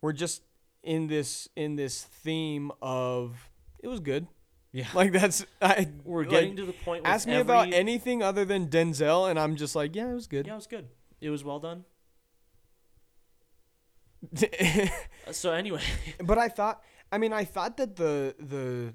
we're 0.00 0.12
just 0.12 0.42
in 0.82 1.06
this 1.06 1.48
in 1.56 1.76
this 1.76 2.02
theme 2.02 2.72
of 2.80 3.50
it 3.82 3.88
was 3.88 4.00
good. 4.00 4.26
Yeah. 4.72 4.86
Like 4.94 5.12
that's 5.12 5.44
I 5.60 5.88
We're 6.04 6.22
like, 6.22 6.30
getting 6.30 6.56
to 6.56 6.64
the 6.64 6.72
point 6.72 7.02
ask 7.06 7.26
me 7.28 7.34
every, 7.34 7.42
about 7.42 7.72
anything 7.72 8.22
other 8.22 8.44
than 8.44 8.68
Denzel 8.68 9.28
and 9.28 9.38
I'm 9.38 9.54
just 9.56 9.76
like, 9.76 9.94
yeah, 9.94 10.10
it 10.10 10.14
was 10.14 10.26
good. 10.26 10.46
Yeah, 10.46 10.54
it 10.54 10.56
was 10.56 10.66
good. 10.66 10.88
It 11.20 11.30
was 11.30 11.44
well 11.44 11.60
done. 11.60 11.84
Uh, 15.26 15.32
So 15.32 15.52
anyway, 15.52 15.82
but 16.24 16.38
I 16.38 16.48
thought 16.48 16.82
I 17.10 17.18
mean 17.18 17.32
I 17.32 17.44
thought 17.44 17.76
that 17.76 17.96
the 17.96 18.34
the 18.38 18.94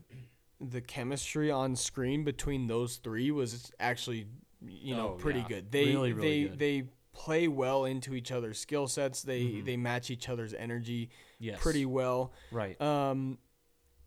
the 0.59 0.81
chemistry 0.81 1.51
on 1.51 1.75
screen 1.75 2.23
between 2.23 2.67
those 2.67 2.97
three 2.97 3.31
was 3.31 3.71
actually 3.79 4.27
you 4.67 4.95
know 4.95 5.09
Oh, 5.09 5.17
pretty 5.17 5.39
yeah. 5.41 5.47
good. 5.47 5.71
They 5.71 5.85
Really, 5.85 6.13
really 6.13 6.27
they 6.29 6.41
good. 6.43 6.49
Mm-hmm. 6.51 6.57
they 6.59 6.83
play 7.13 7.47
well 7.47 7.85
into 7.85 8.13
each 8.15 8.31
other's 8.31 8.59
skill 8.59 8.87
sets. 8.87 9.21
They 9.23 9.61
they 9.61 9.77
match 9.77 10.09
each 10.11 10.29
other's 10.29 10.53
energy 10.53 11.09
yes. 11.39 11.59
pretty 11.61 11.85
well. 11.85 12.33
right. 12.51 12.79
Um, 12.81 13.37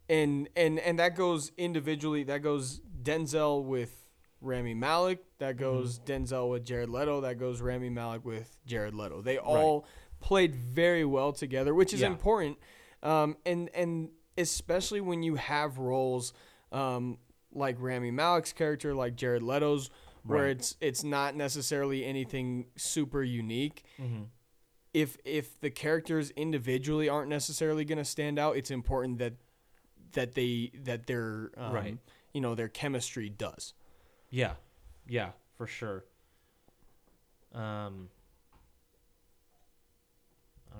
and 0.08 0.48
and 0.56 0.78
and 0.80 0.98
that 0.98 1.14
goes 1.16 1.52
individually. 1.56 2.24
That 2.24 2.42
goes 2.42 2.80
Denzel 3.02 3.64
with 3.64 3.92
Rami 4.40 4.74
Malek. 4.74 5.20
That 5.38 5.54
Mm-hmm. 5.56 5.64
goes 5.64 5.98
Denzel 6.00 6.50
with 6.50 6.64
Jared 6.64 6.88
Leto. 6.90 7.20
That 7.22 7.38
goes 7.38 7.60
Rami 7.60 7.90
Malek 7.90 8.24
with 8.24 8.56
Jared 8.66 8.94
Leto. 8.94 9.22
They 9.22 9.38
all 9.38 9.86
played 10.20 10.54
very 10.56 11.04
well 11.04 11.32
together, 11.32 11.74
which 11.74 11.94
is 11.94 12.00
Yeah. 12.00 12.08
important. 12.08 12.58
Um, 13.02 13.36
and 13.46 13.70
and 13.74 14.10
especially 14.40 15.00
when 15.00 15.22
you 15.22 15.36
have 15.36 15.78
roles 15.78 16.32
um, 16.72 17.18
like 17.52 17.76
Rami 17.78 18.10
Malek's 18.10 18.52
character, 18.52 18.94
like 18.94 19.14
Jared 19.16 19.42
Leto's, 19.42 19.90
where 20.24 20.44
Right. 20.44 20.50
it's 20.56 20.76
it's 20.80 21.02
not 21.04 21.34
necessarily 21.36 22.04
anything 22.04 22.66
super 22.76 23.22
unique 23.22 23.84
hmm 23.96 24.24
if 24.92 25.16
if 25.24 25.58
the 25.60 25.70
characters 25.70 26.30
individually 26.32 27.08
aren't 27.08 27.28
necessarily 27.30 27.84
going 27.84 27.98
to 27.98 28.04
stand 28.04 28.40
out, 28.40 28.56
it's 28.56 28.72
important 28.72 29.18
that 29.18 29.34
that 30.14 30.34
they 30.34 30.72
that 30.82 31.06
their 31.06 31.52
um, 31.56 31.72
Right. 31.72 31.98
you 32.34 32.40
know 32.40 32.56
their 32.56 32.68
chemistry 32.68 33.28
does. 33.28 33.72
Yeah, 34.30 34.54
yeah, 35.06 35.30
for 35.56 35.68
sure. 35.68 36.04
Um, 37.54 38.08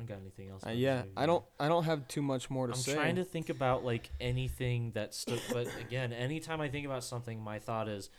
don't 0.00 0.08
got 0.08 0.18
anything 0.20 0.48
else. 0.48 0.64
Uh, 0.66 0.70
yeah, 0.70 1.02
I 1.16 1.26
don't 1.26 1.44
I 1.58 1.68
don't 1.68 1.84
have 1.84 2.08
too 2.08 2.22
much 2.22 2.50
more 2.50 2.66
to 2.66 2.74
say. 2.74 2.92
I'm 2.92 2.98
trying 2.98 3.16
to 3.16 3.24
think 3.24 3.48
about 3.48 3.84
like 3.84 4.10
anything 4.20 4.92
that 4.92 5.14
stood, 5.14 5.40
but 5.52 5.68
again, 5.80 6.12
anytime 6.12 6.60
I 6.60 6.68
think 6.68 6.86
about 6.86 7.04
something, 7.04 7.40
my 7.40 7.58
thought 7.58 7.88
is, 7.88 8.10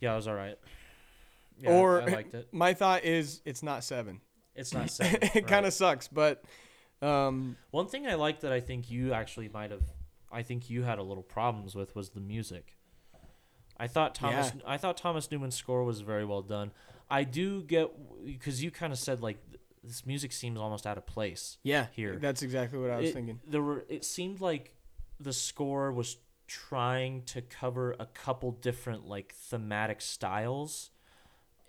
yeah, 0.00 0.12
it 0.12 0.16
was 0.16 0.28
all 0.28 0.34
right. 0.34 0.58
Yeah, 1.58 1.70
or 1.70 2.02
I, 2.02 2.06
liked 2.06 2.34
it. 2.34 2.48
my 2.52 2.74
thought 2.74 3.04
is 3.04 3.40
it's 3.44 3.62
not 3.62 3.84
seven. 3.84 4.20
It's 4.54 4.72
not 4.72 4.90
seven. 4.90 5.18
it 5.34 5.46
kind 5.46 5.66
of 5.66 5.72
sucks, 5.72 6.08
but 6.08 6.44
um, 7.02 7.56
One 7.70 7.86
thing 7.86 8.06
I 8.06 8.14
liked 8.14 8.40
that 8.42 8.52
I 8.52 8.60
think 8.60 8.90
you 8.90 9.12
actually 9.12 9.48
might 9.48 9.70
have, 9.70 9.82
I 10.32 10.42
think 10.42 10.70
you 10.70 10.82
had 10.82 10.98
a 10.98 11.02
little 11.02 11.22
problems 11.22 11.74
with 11.74 11.94
was 11.94 12.10
the 12.10 12.20
music. 12.20 12.76
I 13.76 13.88
thought 13.88 14.14
Thomas, 14.14 14.52
I 14.64 14.76
thought 14.78 14.96
Thomas 14.96 15.30
Newman's 15.30 15.56
score 15.56 15.84
was 15.84 16.00
very 16.00 16.24
well 16.24 16.42
done. 16.42 16.70
I 17.10 17.24
do 17.24 17.62
get 17.62 17.90
because 18.24 18.62
you 18.62 18.70
kind 18.70 18.92
of 18.92 18.98
said 18.98 19.20
like 19.20 19.38
this 19.84 20.06
music 20.06 20.32
seems 20.32 20.58
almost 20.58 20.86
out 20.86 20.98
of 20.98 21.06
place. 21.06 21.58
yeah, 21.62 21.86
Here. 21.92 22.18
that's 22.20 22.42
exactly 22.42 22.78
what 22.78 22.90
I 22.90 22.98
was 22.98 23.10
it, 23.10 23.14
thinking. 23.14 23.40
There 23.46 23.62
were 23.62 23.84
it 23.88 24.04
seemed 24.04 24.40
like 24.40 24.74
the 25.20 25.32
score 25.32 25.92
was 25.92 26.16
trying 26.46 27.22
to 27.22 27.40
cover 27.40 27.94
a 27.98 28.06
couple 28.06 28.52
different 28.52 29.06
like 29.06 29.34
thematic 29.34 30.00
styles 30.00 30.90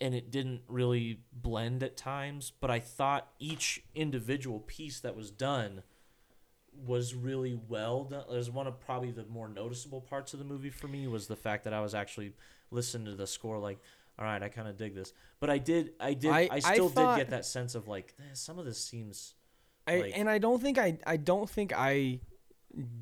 and 0.01 0.13
it 0.13 0.29
didn't 0.31 0.61
really 0.67 1.21
blend 1.31 1.81
at 1.81 1.95
times, 1.95 2.51
but 2.59 2.69
I 2.69 2.79
thought 2.79 3.29
each 3.39 3.81
individual 3.93 4.59
piece 4.59 4.99
that 4.99 5.15
was 5.15 5.31
done 5.31 5.83
was 6.85 7.15
really 7.15 7.57
well 7.69 8.03
done. 8.03 8.25
There's 8.29 8.51
one 8.51 8.67
of 8.67 8.79
probably 8.81 9.11
the 9.11 9.25
more 9.25 9.47
noticeable 9.47 10.01
parts 10.01 10.33
of 10.33 10.39
the 10.39 10.45
movie 10.45 10.69
for 10.69 10.87
me 10.87 11.07
was 11.07 11.27
the 11.27 11.35
fact 11.37 11.63
that 11.63 11.73
I 11.73 11.79
was 11.79 11.95
actually 11.95 12.33
listening 12.71 13.05
to 13.05 13.15
the 13.15 13.27
score 13.27 13.57
like 13.57 13.79
all 14.17 14.25
right, 14.25 14.41
I 14.41 14.49
kind 14.49 14.67
of 14.67 14.77
dig 14.77 14.95
this. 14.95 15.13
But 15.39 15.49
I 15.49 15.57
did 15.57 15.91
I 15.99 16.13
did 16.13 16.31
I, 16.31 16.41
I- 16.41 16.49
I 16.53 16.59
still 16.59 16.89
thought- 16.89 17.15
did 17.17 17.23
get 17.25 17.29
that 17.31 17.45
sense 17.45 17.75
of 17.75 17.87
like 17.87 18.13
eh, 18.19 18.23
some 18.33 18.59
of 18.59 18.65
this 18.65 18.77
seems 18.79 19.35
I, 19.87 19.97
like- 19.99 20.13
and 20.17 20.29
I 20.29 20.37
don't 20.37 20.61
think 20.61 20.77
I 20.77 20.97
I 21.05 21.17
don't 21.17 21.49
think 21.49 21.73
I 21.75 22.19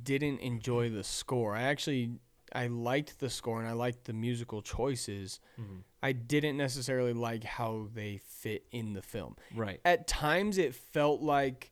didn't 0.04 0.39
enjoy 0.39 0.89
the 0.89 1.04
score. 1.04 1.56
I 1.56 1.63
actually 1.63 2.12
I 2.56 2.67
liked 2.67 3.19
the 3.19 3.30
score 3.30 3.60
and 3.60 3.67
I 3.67 3.73
liked 3.73 4.06
the 4.06 4.13
musical 4.13 4.62
choices. 4.62 5.39
Mm-hmm. 5.60 5.78
I 6.04 6.12
didn't 6.12 6.58
necessarily 6.58 7.13
like 7.13 7.43
how 7.43 7.88
they 7.93 8.17
fit 8.17 8.65
in 8.71 8.93
the 8.93 9.02
film. 9.02 9.36
right. 9.56 9.80
At 9.86 10.08
times 10.08 10.58
it 10.58 10.76
felt 10.76 11.21
like 11.21 11.71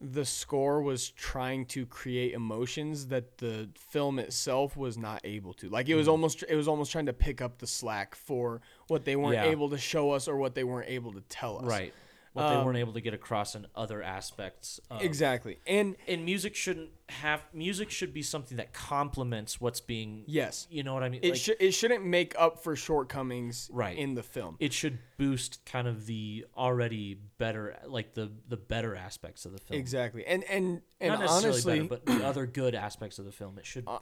the 0.00 0.24
score 0.24 0.80
was 0.80 1.10
trying 1.10 1.66
to 1.66 1.84
create 1.84 2.32
emotions 2.32 3.08
that 3.08 3.36
the 3.38 3.68
film 3.76 4.18
itself 4.18 4.76
was 4.76 4.96
not 4.96 5.20
able 5.24 5.52
to. 5.54 5.68
Like 5.68 5.88
it 5.88 5.94
was 5.94 6.06
mm. 6.06 6.12
almost 6.12 6.42
it 6.48 6.56
was 6.56 6.68
almost 6.68 6.90
trying 6.90 7.06
to 7.06 7.12
pick 7.12 7.42
up 7.42 7.58
the 7.58 7.66
slack 7.66 8.14
for 8.14 8.62
what 8.88 9.04
they 9.04 9.16
weren't. 9.16 9.34
Yeah. 9.34 9.44
able 9.44 9.68
to 9.70 9.78
show 9.78 10.12
us 10.12 10.26
or 10.26 10.36
what 10.36 10.54
they 10.54 10.64
weren't 10.64 10.88
able 10.88 11.12
to 11.12 11.20
tell 11.28 11.58
us. 11.58 11.64
Right. 11.64 11.92
What 12.32 12.48
they 12.48 12.54
Um, 12.54 12.64
weren't 12.64 12.78
able 12.78 12.92
to 12.92 13.00
get 13.00 13.12
across 13.12 13.54
in 13.56 13.66
other 13.74 14.02
aspects. 14.02 14.78
Of, 14.90 15.02
exactly. 15.02 15.58
And 15.66 15.96
And 16.06 16.24
music 16.24 16.54
shouldn't 16.54 16.90
have 17.08 17.42
music 17.52 17.90
should 17.90 18.14
be 18.14 18.22
something 18.22 18.56
that 18.58 18.72
complements 18.72 19.60
what's 19.60 19.80
being. 19.80 20.22
yes, 20.28 20.68
You 20.70 20.84
know 20.84 20.94
what 20.94 21.02
I 21.02 21.08
mean? 21.08 21.20
it 21.24 21.30
Like, 21.30 21.40
should 21.40 21.56
it 21.58 21.72
shouldn't 21.72 22.04
make 22.04 22.34
up 22.38 22.62
for 22.62 22.76
shortcomings 22.76 23.68
Right. 23.72 23.98
in 23.98 24.14
the 24.14 24.22
film. 24.22 24.56
it 24.60 24.72
should 24.72 24.98
boost 25.16 25.64
kind 25.64 25.88
of 25.88 26.06
the 26.06 26.46
already 26.56 27.14
better, 27.38 27.76
like 27.86 28.14
the 28.14 28.30
the 28.48 28.56
better 28.56 28.94
aspects 28.94 29.44
of 29.44 29.52
the 29.52 29.58
film. 29.58 29.78
Exactly. 29.80 30.24
And 30.24 30.44
and 30.44 30.82
and 31.00 31.10
Not 31.14 31.20
necessarily 31.20 31.48
honestly, 31.54 31.76
better, 31.88 31.88
but 31.88 32.06
the 32.06 32.24
other 32.26 32.46
good 32.46 32.74
aspects 32.76 33.18
of 33.18 33.24
the 33.24 33.32
film. 33.32 33.58
It 33.58 33.66
should 33.66 33.84
Uh, 33.88 33.98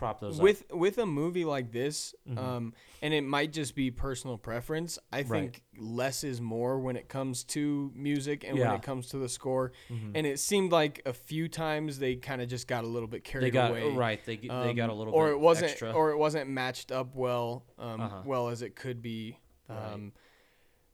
prop 0.00 0.18
those 0.20 0.38
up. 0.38 0.42
with 0.42 0.64
with 0.72 0.98
a 0.98 1.06
movie 1.06 1.44
like 1.44 1.70
this, 1.70 2.14
Mhm. 2.28 2.38
um, 2.38 2.74
and 3.02 3.14
it 3.14 3.20
might 3.22 3.52
just 3.52 3.74
be 3.76 3.90
personal 3.92 4.36
preference. 4.38 4.98
I 5.12 5.18
Right. 5.18 5.26
think 5.28 5.62
less 5.78 6.24
is 6.24 6.40
more 6.40 6.80
when 6.80 6.96
it 6.96 7.08
comes 7.08 7.44
to 7.44 7.92
music 7.94 8.42
and 8.44 8.58
when 8.58 8.72
it 8.72 8.82
comes 8.82 9.08
to 9.10 9.18
the 9.18 9.28
score. 9.28 9.72
Mhm. 9.88 10.12
And 10.16 10.26
it 10.26 10.40
seemed 10.40 10.72
like 10.72 11.00
a 11.06 11.12
few 11.12 11.48
times 11.48 11.98
they 12.00 12.16
kind 12.16 12.42
of 12.42 12.48
just 12.48 12.66
got 12.66 12.82
a 12.82 12.86
little 12.88 13.08
bit 13.08 13.22
carried 13.24 13.44
They 13.44 13.50
got 13.50 13.70
away. 13.70 13.92
right. 13.94 14.24
They 14.24 14.36
g- 14.36 14.48
they 14.48 14.74
got 14.74 14.88
a 14.90 14.92
um, 14.92 14.98
little 14.98 15.14
or 15.14 15.26
bit 15.28 15.32
it 15.34 15.40
wasn't 15.40 15.70
extra. 15.70 15.92
or 15.92 16.10
it 16.10 16.16
wasn't 16.16 16.50
matched 16.50 16.90
up 16.90 17.14
well 17.14 17.64
um, 17.78 18.00
Uh-huh. 18.00 18.22
well 18.24 18.48
as 18.48 18.62
it 18.62 18.74
could 18.74 19.00
be 19.02 19.38
Right. 19.68 19.92
um, 19.92 20.12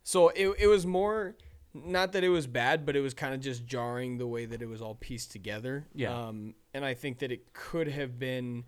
so 0.03 0.29
it, 0.31 0.49
it 0.59 0.67
was 0.67 0.85
more 0.85 1.37
not 1.73 2.13
that 2.13 2.25
it 2.25 2.29
was 2.31 2.47
bad 2.47 2.87
but 2.87 2.97
it 2.97 3.01
was 3.01 3.13
kind 3.15 3.35
of 3.35 3.41
just 3.41 3.67
jarring 3.67 4.17
the 4.19 4.27
way 4.27 4.47
that 4.47 4.63
it 4.63 4.67
was 4.67 4.81
all 4.81 4.95
pieced 4.95 5.31
together 5.33 5.87
Yeah. 5.95 6.29
um, 6.29 6.55
and 6.73 6.85
i 6.85 6.95
think 6.95 7.19
that 7.19 7.31
it 7.33 7.53
could 7.53 7.89
have 7.89 8.19
been 8.19 8.65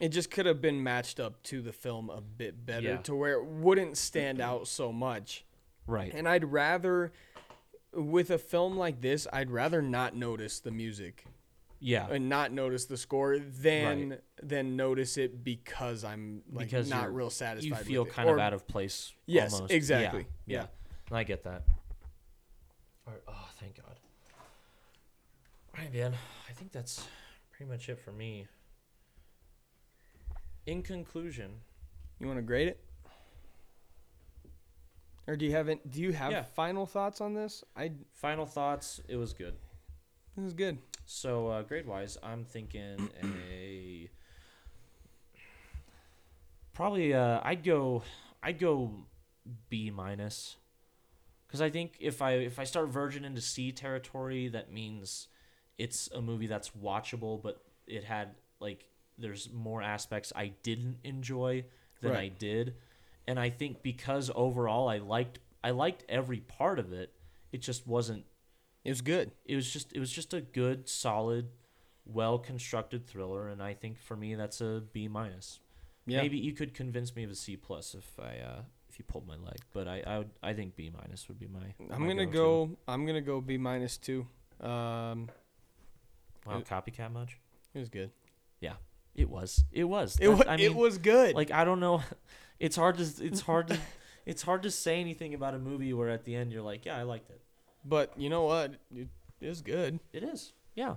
it 0.00 0.08
just 0.08 0.30
could 0.30 0.46
have 0.46 0.60
been 0.60 0.82
matched 0.82 1.20
up 1.20 1.42
to 1.44 1.60
the 1.62 1.72
film 1.72 2.10
a 2.10 2.20
bit 2.20 2.64
better 2.66 2.88
Yeah. 2.88 2.96
to 2.98 3.14
where 3.14 3.34
it 3.34 3.44
wouldn't 3.44 3.96
stand 3.96 4.40
out 4.40 4.66
so 4.66 4.92
much 4.92 5.44
right. 5.86 6.12
and 6.14 6.28
i'd 6.28 6.44
rather 6.44 7.12
with 7.92 8.30
a 8.30 8.38
film 8.38 8.76
like 8.76 9.00
this 9.00 9.26
i'd 9.32 9.50
rather 9.50 9.82
not 9.82 10.14
notice 10.16 10.60
the 10.60 10.70
music 10.70 11.24
Yeah. 11.80 12.08
and 12.10 12.28
not 12.28 12.52
notice 12.52 12.84
the 12.86 12.96
score 12.96 13.38
than 13.38 14.18
than 14.42 14.76
notice 14.76 15.16
it 15.16 15.42
because 15.44 16.04
I'm 16.04 16.42
like 16.52 16.66
Because 16.66 16.88
not 16.90 17.14
real 17.14 17.30
satisfied. 17.30 17.66
You 17.66 17.72
with 17.74 17.86
feel 17.86 18.04
kind 18.06 18.28
Or- 18.28 18.34
of 18.34 18.40
out 18.40 18.52
of 18.52 18.66
place. 18.66 19.12
Yes, 19.26 19.54
almost. 19.54 19.72
exactly. 19.72 20.26
Yeah. 20.46 20.58
Yeah. 20.58 20.66
yeah. 21.10 21.16
I 21.16 21.24
get 21.24 21.42
that. 21.44 21.64
All 23.06 23.12
right. 23.14 23.22
Oh, 23.26 23.48
thank 23.58 23.76
God. 23.76 23.98
All 25.74 25.82
right, 25.84 25.92
man. 25.92 26.14
I 26.48 26.52
think 26.52 26.70
that's 26.72 27.06
pretty 27.50 27.70
much 27.70 27.88
it 27.88 27.98
for 27.98 28.12
me. 28.12 28.46
In 30.66 30.82
conclusion, 30.82 31.50
You 32.18 32.26
want 32.26 32.38
to 32.38 32.42
grade 32.42 32.68
it, 32.68 32.80
or 35.26 35.36
do 35.36 35.46
you 35.46 35.52
have 35.52 35.68
it? 35.68 35.90
Do 35.90 36.02
you 36.02 36.12
have 36.12 36.32
Yeah. 36.32 36.42
final 36.42 36.86
thoughts 36.86 37.20
on 37.20 37.34
this? 37.34 37.64
I 37.74 37.92
final 38.12 38.46
thoughts. 38.46 39.00
It 39.08 39.16
was 39.16 39.32
good. 39.32 39.56
this 40.36 40.44
is 40.46 40.54
good. 40.54 40.78
So 41.06 41.48
uh, 41.48 41.62
grade 41.62 41.86
wise, 41.86 42.18
I'm 42.22 42.44
thinking 42.44 43.10
a 43.22 44.10
probably 46.72 47.14
uh, 47.14 47.40
I'd 47.42 47.64
go 47.64 48.02
I'd 48.42 48.58
go 48.58 49.06
B 49.68 49.90
minus 49.90 50.56
because 51.46 51.60
I 51.60 51.70
think 51.70 51.96
if 52.00 52.22
I 52.22 52.32
if 52.32 52.58
I 52.58 52.64
start 52.64 52.88
verging 52.88 53.24
into 53.24 53.40
C 53.40 53.72
territory, 53.72 54.48
that 54.48 54.72
means 54.72 55.28
it's 55.78 56.08
a 56.14 56.20
movie 56.20 56.46
that's 56.46 56.70
watchable, 56.70 57.42
but 57.42 57.62
it 57.86 58.04
had 58.04 58.34
like 58.60 58.84
there's 59.20 59.50
more 59.52 59.82
aspects 59.82 60.32
I 60.34 60.52
didn't 60.62 60.98
enjoy 61.04 61.64
than 62.00 62.16
I 62.16 62.28
did, 62.28 62.74
and 63.26 63.38
I 63.38 63.50
think 63.50 63.82
because 63.82 64.30
overall 64.34 64.88
I 64.88 64.98
liked 64.98 65.38
I 65.62 65.70
liked 65.70 66.04
every 66.08 66.40
part 66.40 66.78
of 66.78 66.92
it, 66.92 67.12
it 67.52 67.58
just 67.60 67.86
wasn't 67.86 68.24
It 68.84 68.90
was 68.90 69.02
good. 69.02 69.30
it 69.44 69.54
was 69.56 69.70
just 69.70 69.92
it 69.92 69.98
was 70.00 70.10
just 70.10 70.32
a 70.34 70.40
good 70.40 70.88
solid 70.88 71.48
well 72.06 72.38
constructed 72.38 73.06
thriller 73.06 73.48
and 73.50 73.62
i 73.62 73.72
think 73.74 73.96
for 73.98 74.16
me 74.16 74.34
that's 74.34 74.60
a 74.62 74.82
b 74.92 75.06
minus 75.06 75.60
Yeah. 76.06 76.22
maybe 76.22 76.38
you 76.38 76.52
could 76.54 76.72
convince 76.74 77.14
me 77.14 77.22
of 77.24 77.30
a 77.30 77.34
c 77.36 77.56
plus 77.56 77.94
if 77.94 78.18
i 78.18 78.38
uh 78.38 78.62
if 78.88 78.98
you 78.98 79.04
pulled 79.04 79.28
my 79.28 79.36
leg 79.36 79.58
but 79.72 79.86
i 79.86 80.02
i, 80.06 80.18
would, 80.18 80.30
I 80.42 80.52
think 80.54 80.74
b 80.74 80.90
minus 80.90 81.28
would 81.28 81.38
be 81.38 81.46
my 81.46 81.74
I'm 81.94 82.02
my 82.02 82.08
gonna 82.08 82.26
go. 82.26 82.70
I'm 82.88 83.06
gonna 83.06 83.20
go 83.20 83.40
B 83.40 83.58
minus 83.58 83.96
two. 83.98 84.26
Um, 84.60 85.28
wow 86.46 86.58
it- 86.58 86.66
copycat 86.66 87.12
much 87.12 87.38
it 87.74 87.78
was 87.78 87.88
good. 87.90 88.10
It 89.14 89.28
was 89.28 89.64
it 89.72 89.84
was 89.84 90.18
It 90.20 90.28
was. 90.28 90.42
I 90.46 90.56
it 90.56 90.74
was 90.74 90.98
good. 90.98 91.34
like 91.34 91.50
i 91.50 91.64
don't 91.64 91.80
know 91.80 92.02
it's 92.60 92.76
hard 92.76 92.98
to 92.98 93.24
it's 93.24 93.40
hard 93.40 93.68
to 93.68 93.78
it's 94.26 94.42
hard 94.42 94.62
to 94.62 94.70
say 94.70 95.00
anything 95.00 95.34
about 95.34 95.54
a 95.54 95.58
movie 95.58 95.92
where 95.92 96.08
at 96.08 96.24
the 96.24 96.34
end 96.34 96.52
you're 96.52 96.62
like 96.62 96.84
yeah 96.84 96.96
i 96.96 97.02
liked 97.02 97.30
it 97.30 97.40
but 97.84 98.12
you 98.16 98.28
know 98.28 98.44
what? 98.44 98.74
It, 98.94 99.08
it 99.40 99.62
good, 99.64 100.00
it 100.12 100.22
is 100.22 100.52
yeah 100.74 100.96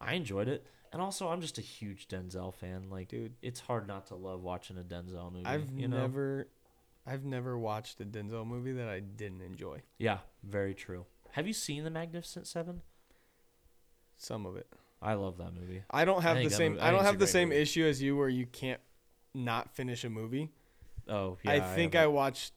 i 0.00 0.14
enjoyed 0.14 0.48
it 0.48 0.64
and 0.92 1.02
also 1.02 1.28
i'm 1.28 1.40
just 1.40 1.58
a 1.58 1.62
huge 1.62 2.06
denzel 2.08 2.54
fan 2.54 2.88
like 2.90 3.08
dude. 3.08 3.34
it's 3.42 3.60
hard 3.60 3.86
not 3.88 4.06
to 4.06 4.14
love 4.14 4.42
watching 4.42 4.78
a 4.78 4.82
denzel 4.82 5.32
movie 5.32 5.44
I've 5.46 5.68
you 5.76 5.88
know? 5.88 5.98
never, 6.02 6.46
I've 7.06 7.24
never 7.24 7.56
watched 7.56 8.00
a 8.00 8.04
Denzel 8.04 8.44
movie 8.46 8.72
that 8.72 8.88
I 8.88 8.98
didn't 8.98 9.40
enjoy. 9.40 9.82
Yeah, 9.98 10.18
very 10.42 10.74
true. 10.74 11.06
Have 11.32 11.46
you 11.46 11.52
seen 11.52 11.84
The 11.84 11.90
Magnificent 11.90 12.46
Seven? 12.48 12.82
Some 14.16 14.44
of 14.44 14.56
it. 14.56 14.66
I 15.02 15.14
love 15.14 15.38
that 15.38 15.52
movie. 15.54 15.82
I 15.90 16.04
don't 16.04 16.22
have 16.22 16.36
the 16.38 16.50
same. 16.50 16.72
movie- 16.72 16.82
I 16.82 16.88
I 16.88 16.90
don't 16.90 17.00
it's 17.00 17.06
have 17.10 17.18
the 17.18 17.26
same 17.26 17.48
movie. 17.50 17.60
issue 17.60 17.84
as 17.84 18.02
you, 18.02 18.16
where 18.16 18.28
you 18.28 18.46
can't 18.46 18.80
not 19.34 19.74
finish 19.74 20.04
a 20.04 20.10
movie. 20.10 20.50
Oh, 21.08 21.36
yeah. 21.44 21.52
I 21.52 21.60
think 21.60 21.94
I, 21.94 22.00
haven't- 22.00 22.14
watched 22.14 22.52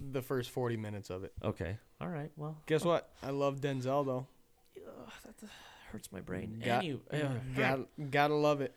the 0.00 0.22
first 0.22 0.50
forty 0.50 0.76
minutes 0.76 1.10
of 1.10 1.24
it. 1.24 1.32
Okay. 1.44 1.76
All 2.00 2.08
right. 2.08 2.30
Well, 2.36 2.56
Guess 2.66 2.84
what? 2.84 3.10
I 3.22 3.30
love 3.30 3.60
Denzel 3.60 4.04
though. 4.06 4.26
Ugh, 4.76 5.12
that 5.24 5.48
hurts 5.92 6.10
my 6.12 6.20
brain. 6.20 6.62
Got- 6.64 6.84
Any- 6.84 7.00
Got, 7.56 7.80
gotta 8.10 8.34
love 8.34 8.60
it, 8.60 8.74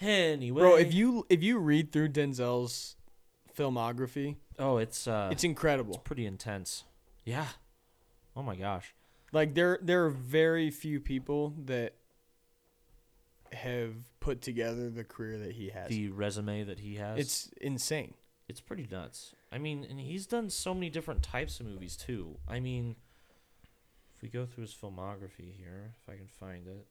anyway, 0.00 0.60
bro. 0.60 0.76
If 0.76 0.92
you 0.94 1.26
if 1.28 1.42
you 1.42 1.58
read 1.58 1.92
through 1.92 2.10
Denzel's 2.10 2.96
filmography, 3.56 4.36
oh, 4.58 4.76
it's 4.78 5.06
uh, 5.06 5.28
it's 5.30 5.36
it's 5.40 5.44
incredible. 5.44 5.98
pretty 5.98 6.26
intense. 6.26 6.84
Yeah. 7.24 7.46
Oh 8.36 8.42
my 8.42 8.56
gosh. 8.56 8.94
Like 9.32 9.54
there 9.54 9.78
there 9.82 10.04
are 10.06 10.10
very 10.10 10.70
few 10.70 11.00
people 11.00 11.54
that 11.64 11.94
have 13.52 13.94
put 14.20 14.40
together 14.40 14.88
the 14.90 15.04
career 15.04 15.38
that 15.38 15.52
he 15.52 15.68
has. 15.70 15.88
The 15.88 16.08
resume 16.10 16.64
that 16.64 16.78
he 16.80 16.96
has. 16.96 17.18
It's 17.18 17.50
insane. 17.60 18.14
it's 18.48 18.60
pretty 18.60 18.86
nuts. 18.90 19.34
I 19.50 19.58
mean, 19.58 19.86
and 19.88 19.98
he's 20.00 20.26
done 20.26 20.50
so 20.50 20.74
many 20.74 20.90
different 20.90 21.22
types 21.22 21.60
of 21.60 21.66
movies 21.66 21.96
too. 21.96 22.38
I 22.48 22.60
mean, 22.60 22.96
if 24.14 24.22
we 24.22 24.28
go 24.28 24.46
through 24.46 24.62
his 24.62 24.74
filmography 24.74 25.54
here, 25.56 25.94
if 26.02 26.08
I 26.12 26.16
can 26.16 26.26
find 26.28 26.66
it, 26.66 26.86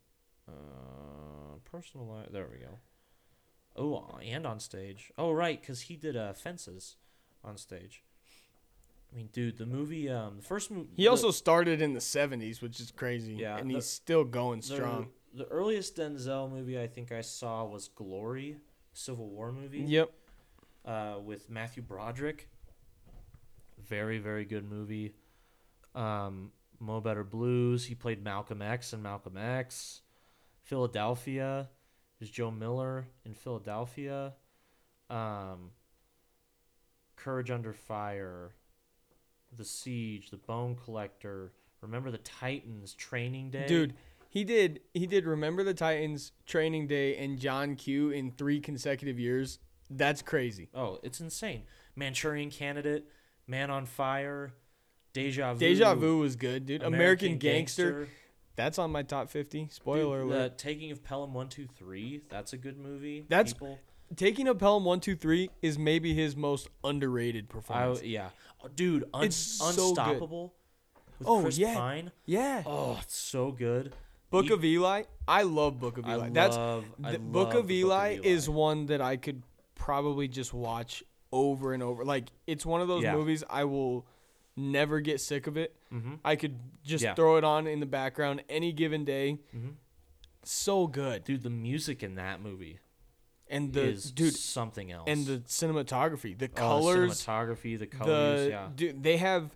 uh, 0.48 1.58
personal 1.64 2.08
life. 2.08 2.28
There 2.32 2.48
we 2.52 2.58
go. 2.60 2.80
Oh, 3.76 4.18
and 4.22 4.46
on 4.46 4.60
stage. 4.60 5.12
Oh, 5.18 5.32
right, 5.32 5.60
because 5.60 5.82
he 5.82 5.96
did 5.96 6.16
uh, 6.18 6.34
Fences 6.34 6.98
on 7.44 7.58
stage. 7.58 8.04
I 9.12 9.16
mean, 9.18 9.30
dude, 9.34 9.58
the 9.58 9.66
movie, 9.66 10.10
um, 10.10 10.38
the 10.38 10.44
first 10.44 10.72
movie. 10.72 10.90
He 10.96 11.08
also 11.08 11.32
started 11.32 11.82
in 11.82 11.94
the 11.94 12.00
'70s, 12.00 12.62
which 12.62 12.80
is 12.80 12.92
crazy. 12.92 13.34
Yeah, 13.36 13.58
and 13.58 13.70
the- 13.70 13.76
he's 13.76 13.86
still 13.86 14.24
going 14.24 14.62
strong. 14.62 15.10
The 15.34 15.46
earliest 15.46 15.96
Denzel 15.96 16.52
movie 16.52 16.80
I 16.80 16.88
think 16.88 17.12
I 17.12 17.22
saw 17.22 17.64
was 17.66 17.88
Glory, 17.88 18.58
Civil 18.94 19.30
War 19.30 19.52
movie. 19.52 19.80
Yep. 19.80 20.12
uh, 20.86 21.16
with 21.24 21.50
Matthew 21.50 21.84
Broderick. 21.84 22.50
Very, 23.88 24.20
very 24.20 24.46
good 24.46 24.70
movie. 24.70 25.14
Um, 25.96 26.52
Mo 26.80 27.00
Better 27.02 27.24
Blues. 27.24 27.86
He 27.86 27.96
played 27.96 28.24
Malcolm 28.24 28.62
X 28.62 28.94
in 28.94 29.02
Malcolm 29.02 29.38
X. 29.38 30.02
Philadelphia 30.64 31.70
is 32.20 32.30
Joe 32.30 32.52
Miller 32.52 33.08
in 33.26 33.34
Philadelphia. 33.34 34.34
Um, 35.10 35.72
Courage 37.16 37.52
Under 37.52 37.74
Fire. 37.74 38.52
The 39.56 39.66
Siege. 39.66 40.30
The 40.30 40.38
Bone 40.38 40.76
Collector. 40.84 41.52
Remember 41.82 42.12
the 42.12 42.20
Titans 42.20 42.94
Training 42.94 43.50
Day. 43.50 43.66
Dude, 43.68 43.94
he 44.32 44.44
did 44.44 44.80
he 44.94 45.06
did 45.06 45.26
Remember 45.26 45.64
the 45.64 45.74
Titans, 45.76 46.32
Training 46.48 46.88
Day, 46.88 47.16
and 47.18 47.38
John 47.38 47.76
Q 47.76 48.10
in 48.10 48.32
three 48.32 48.60
consecutive 48.60 49.20
years. 49.20 49.60
That's 49.90 50.22
crazy. 50.22 50.70
Oh, 50.74 51.00
it's 51.04 51.20
insane. 51.20 51.64
Manchurian 51.96 52.50
Candidate. 52.50 53.06
Man 53.46 53.70
on 53.70 53.86
Fire. 53.86 54.54
Deja 55.14 55.54
Vu. 55.54 55.60
Deja 55.60 55.94
Vu 55.96 56.20
was 56.20 56.38
good, 56.38 56.66
dude. 56.66 56.82
American, 56.82 57.38
Gangster. 57.38 57.92
Gangster. 57.92 58.14
That's 58.56 58.80
on 58.80 58.92
my 58.92 59.04
top 59.04 59.30
50. 59.30 59.68
Spoiler 59.70 60.24
Dude, 60.24 60.32
alert. 60.32 60.58
Taking 60.58 60.92
of 60.92 61.04
Pelham 61.04 61.34
One 61.34 61.50
Two 61.50 61.68
Three. 61.78 62.22
That's 62.30 62.54
a 62.54 62.58
good 62.58 62.78
movie. 62.78 63.26
That's- 63.28 63.54
People, 63.54 63.80
Taking 64.16 64.48
of 64.50 64.58
Pelham 64.60 64.84
123 64.84 65.50
is 65.62 65.78
maybe 65.80 66.14
his 66.14 66.36
most 66.36 66.68
underrated 66.84 67.46
I, 67.50 67.54
performance. 67.54 68.04
yeah, 68.04 68.30
oh, 68.64 68.68
dude, 68.68 69.06
un- 69.14 69.24
It's 69.26 69.36
so 69.38 69.66
good. 69.68 69.88
Unstoppable. 69.90 70.54
With 71.20 71.28
Oh, 71.30 71.42
Chris 71.44 71.58
yeah. 71.58 71.76
Pine. 71.76 72.12
yeah. 72.26 72.64
Oh, 72.66 73.00
it's 73.02 73.16
so 73.16 73.52
good. 73.52 73.94
Book 74.32 74.48
you- 74.48 74.56
of 74.56 74.66
Eli. 74.66 75.04
I 75.28 75.44
love 75.44 75.80
Book 75.80 75.98
of 76.00 76.06
I 76.06 76.14
Eli. 76.16 76.30
That's 76.30 76.56
love. 76.58 76.86
I 77.04 77.12
the 77.14 77.20
Book 77.20 77.50
love 77.54 77.66
of 77.66 77.72
Eli 77.72 78.18
is 78.24 78.50
one 78.50 78.88
that 78.88 79.00
I 79.02 79.18
could 79.18 79.44
probably 79.76 80.28
just 80.28 80.54
watch 80.54 81.04
over 81.32 81.74
and 81.74 81.84
over. 81.84 82.04
Like 82.04 82.30
it's 82.48 82.66
one 82.66 82.82
of 82.82 82.88
those 82.88 83.04
Yeah. 83.04 83.14
movies 83.14 83.44
I 83.50 83.64
will 83.66 84.06
never 84.58 85.00
get 85.00 85.22
sick 85.22 85.48
of 85.48 85.56
it. 85.58 85.76
Mm-hmm. 85.94 86.16
I 86.26 86.36
could 86.36 86.60
just 86.84 87.04
Yeah. 87.04 87.14
throw 87.14 87.38
it 87.38 87.44
on 87.44 87.68
in 87.68 87.80
the 87.80 87.86
background 87.86 88.44
any 88.50 88.72
given 88.74 89.06
day. 89.06 89.40
Mhm. 89.56 89.76
So 90.44 90.88
good. 90.88 91.24
Dude, 91.24 91.44
the 91.44 91.50
music 91.50 92.02
in 92.04 92.16
that 92.16 92.42
movie 92.42 92.80
And 93.48 93.74
the 93.74 93.84
is 93.84 94.12
dude 94.12 94.36
something 94.36 94.92
else. 94.92 95.06
and 95.08 95.26
the 95.26 95.38
cinematography, 95.40 96.38
the 96.38 96.48
Oh, 96.48 96.56
colors, 96.56 97.22
cinematography, 97.24 97.78
the 97.80 97.88
colors, 97.88 98.44
the 98.46 98.50
yeah. 98.50 98.70
dude 98.76 99.04
they 99.04 99.18
have 99.18 99.56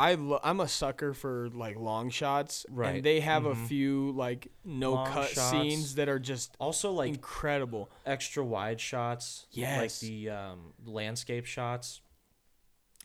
I 0.00 0.14
lo- 0.14 0.40
I'm 0.42 0.60
a 0.60 0.68
sucker 0.68 1.12
for 1.12 1.50
like 1.50 1.76
long 1.76 2.08
shots 2.08 2.64
Right. 2.70 2.96
and 2.96 3.04
they 3.04 3.20
have 3.20 3.44
a 3.44 3.54
Mhm. 3.54 3.66
few 3.68 4.12
like 4.12 4.48
no 4.64 4.94
Long 4.94 5.06
cut 5.12 5.28
shots. 5.28 5.50
scenes 5.50 5.94
that 5.96 6.08
are 6.08 6.18
just 6.18 6.56
Also, 6.58 6.90
like 6.92 7.10
incredible. 7.10 7.90
extra 8.06 8.42
wide 8.44 8.80
shots. 8.80 9.46
Yes, 9.50 9.78
Like 10.02 10.08
the 10.10 10.30
um, 10.30 10.72
landscape 10.84 11.44
shots 11.44 12.00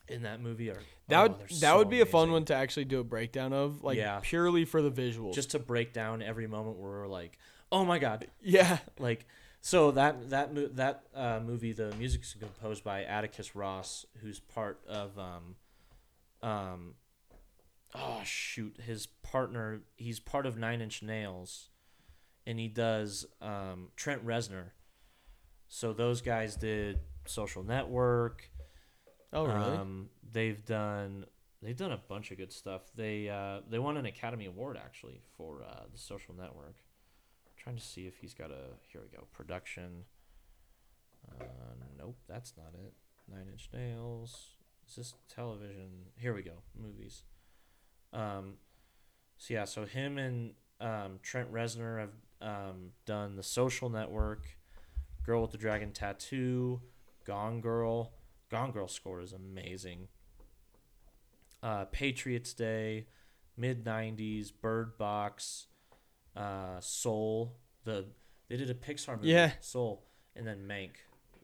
in 0.08 0.22
that 0.22 0.40
movie 0.40 0.70
are 0.70 0.80
That 1.08 1.18
oh, 1.18 1.22
would 1.24 1.38
they're 1.38 1.46
that 1.48 1.54
so 1.72 1.78
would 1.78 1.90
be 1.90 2.00
a 2.00 2.06
fun 2.06 2.32
one 2.32 2.44
to 2.46 2.54
actually 2.54 2.86
do 2.86 2.98
a 3.00 3.04
breakdown 3.04 3.52
of 3.52 3.84
like 3.84 3.98
Yeah. 3.98 4.20
purely 4.22 4.64
for 4.64 4.80
the 4.80 4.90
visuals. 4.90 5.34
Just 5.34 5.50
to 5.50 5.58
break 5.58 5.92
down 5.92 6.22
every 6.22 6.46
moment 6.46 6.78
where 6.78 6.90
we're 6.90 7.06
like, 7.08 7.38
oh 7.70 7.84
my 7.84 7.98
god, 7.98 8.28
yeah. 8.40 8.78
like 8.98 9.26
so 9.60 9.90
that 9.90 10.30
that 10.30 10.54
mo- 10.54 10.68
that 10.72 11.04
uh, 11.14 11.40
movie 11.44 11.72
the 11.72 11.92
music 11.96 12.22
is 12.22 12.34
composed 12.38 12.82
by 12.84 13.04
Atticus 13.04 13.54
Ross 13.54 14.06
who's 14.22 14.40
part 14.40 14.80
of 14.88 15.18
um 15.18 15.56
um 16.42 16.94
oh 17.94 18.20
shoot 18.24 18.76
his 18.84 19.06
partner 19.06 19.80
he's 19.96 20.20
part 20.20 20.46
of 20.46 20.56
Nine 20.56 20.80
Inch 20.80 21.02
Nails 21.02 21.70
and 22.46 22.58
he 22.58 22.68
does 22.68 23.26
um 23.42 23.88
Trent 23.96 24.24
Reznor. 24.24 24.70
So 25.68 25.92
those 25.92 26.20
guys 26.20 26.56
did 26.56 27.00
Social 27.26 27.64
Network. 27.64 28.50
Oh 29.32 29.44
really? 29.46 29.76
um 29.76 30.10
they've 30.32 30.64
done 30.64 31.26
they've 31.62 31.76
done 31.76 31.92
a 31.92 32.00
bunch 32.08 32.30
of 32.30 32.38
good 32.38 32.52
stuff. 32.52 32.82
They 32.94 33.28
uh 33.28 33.60
they 33.68 33.78
won 33.78 33.96
an 33.96 34.06
Academy 34.06 34.46
Award 34.46 34.76
actually 34.76 35.20
for 35.36 35.64
uh 35.68 35.84
the 35.92 35.98
Social 35.98 36.34
Network. 36.34 36.76
Trying 37.56 37.76
to 37.76 37.82
see 37.82 38.06
if 38.06 38.18
he's 38.18 38.34
got 38.34 38.50
a 38.50 38.76
here 38.92 39.00
we 39.02 39.16
go 39.16 39.24
production. 39.32 40.04
Uh 41.28 41.44
nope 41.98 42.16
that's 42.28 42.54
not 42.56 42.74
it. 42.74 42.94
Nine 43.28 43.48
inch 43.50 43.68
nails 43.72 44.55
is 44.88 44.96
this 44.96 45.14
television 45.28 45.88
here 46.16 46.34
we 46.34 46.42
go 46.42 46.62
movies 46.80 47.22
um 48.12 48.54
so 49.36 49.54
yeah 49.54 49.64
so 49.64 49.84
him 49.84 50.18
and 50.18 50.52
um 50.80 51.18
trent 51.22 51.52
reznor 51.52 52.00
have 52.00 52.10
um 52.40 52.90
done 53.04 53.36
the 53.36 53.42
social 53.42 53.88
network 53.88 54.44
girl 55.24 55.42
with 55.42 55.50
the 55.50 55.58
dragon 55.58 55.92
tattoo 55.92 56.80
gone 57.24 57.60
girl 57.60 58.12
gone 58.50 58.70
girl 58.70 58.88
score 58.88 59.20
is 59.20 59.32
amazing 59.32 60.08
uh 61.62 61.84
patriots 61.86 62.52
day 62.52 63.06
mid 63.56 63.84
90s 63.84 64.52
bird 64.60 64.96
box 64.98 65.66
uh, 66.36 66.78
Soul. 66.80 67.56
The 67.84 68.06
they 68.48 68.56
did 68.58 68.68
a 68.68 68.74
Pixar 68.74 69.16
movie, 69.16 69.28
Yeah. 69.30 69.52
Soul, 69.60 70.04
and 70.34 70.46
then 70.46 70.66
Mank. 70.68 70.90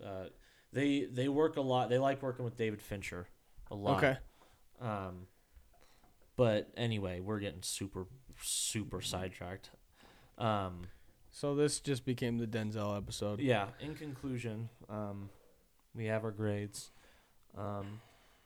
Uh, 0.05 0.27
they 0.73 1.07
they 1.11 1.29
work 1.29 1.57
a 1.57 1.61
lot. 1.63 1.89
They 1.89 1.99
like 1.99 2.23
working 2.23 2.45
with 2.45 2.57
David 2.57 2.83
Fincher 2.83 3.27
a 3.73 3.75
lot. 3.75 3.97
Okay. 3.99 4.17
Um, 4.81 5.27
but 6.37 6.71
anyway, 6.77 7.21
we're 7.21 7.41
getting 7.41 7.63
super 7.63 8.07
super 8.41 9.01
sidetracked. 9.01 9.71
Um, 10.39 10.83
So 11.31 11.55
this 11.55 11.81
just 11.81 12.05
became 12.05 12.39
the 12.39 12.47
Denzel 12.47 12.97
episode. 12.97 13.41
yeah. 13.41 13.69
In 13.81 13.95
conclusion, 13.95 14.69
um, 14.89 15.31
we 15.95 16.07
have 16.07 16.25
our 16.25 16.31
grades. 16.31 16.91
Um, 17.57 18.01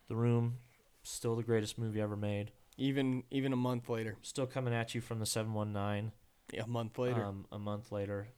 the 0.08 0.16
Room, 0.16 0.58
still 1.02 1.36
the 1.36 1.42
greatest 1.42 1.78
movie 1.78 2.00
ever 2.00 2.16
made. 2.16 2.52
Even 2.76 3.22
even 3.30 3.52
a 3.52 3.56
month 3.56 3.88
later. 3.88 4.16
Still 4.22 4.46
coming 4.46 4.74
at 4.74 4.94
you 4.94 5.00
from 5.00 5.18
the 5.18 5.26
seven 5.26 5.52
one 5.54 5.72
nine. 5.72 6.12
Yeah, 6.52 6.62
a 6.64 6.68
month 6.68 6.98
later. 6.98 7.24
um, 7.24 7.46
a 7.50 7.58
month 7.58 7.90
later. 7.90 8.28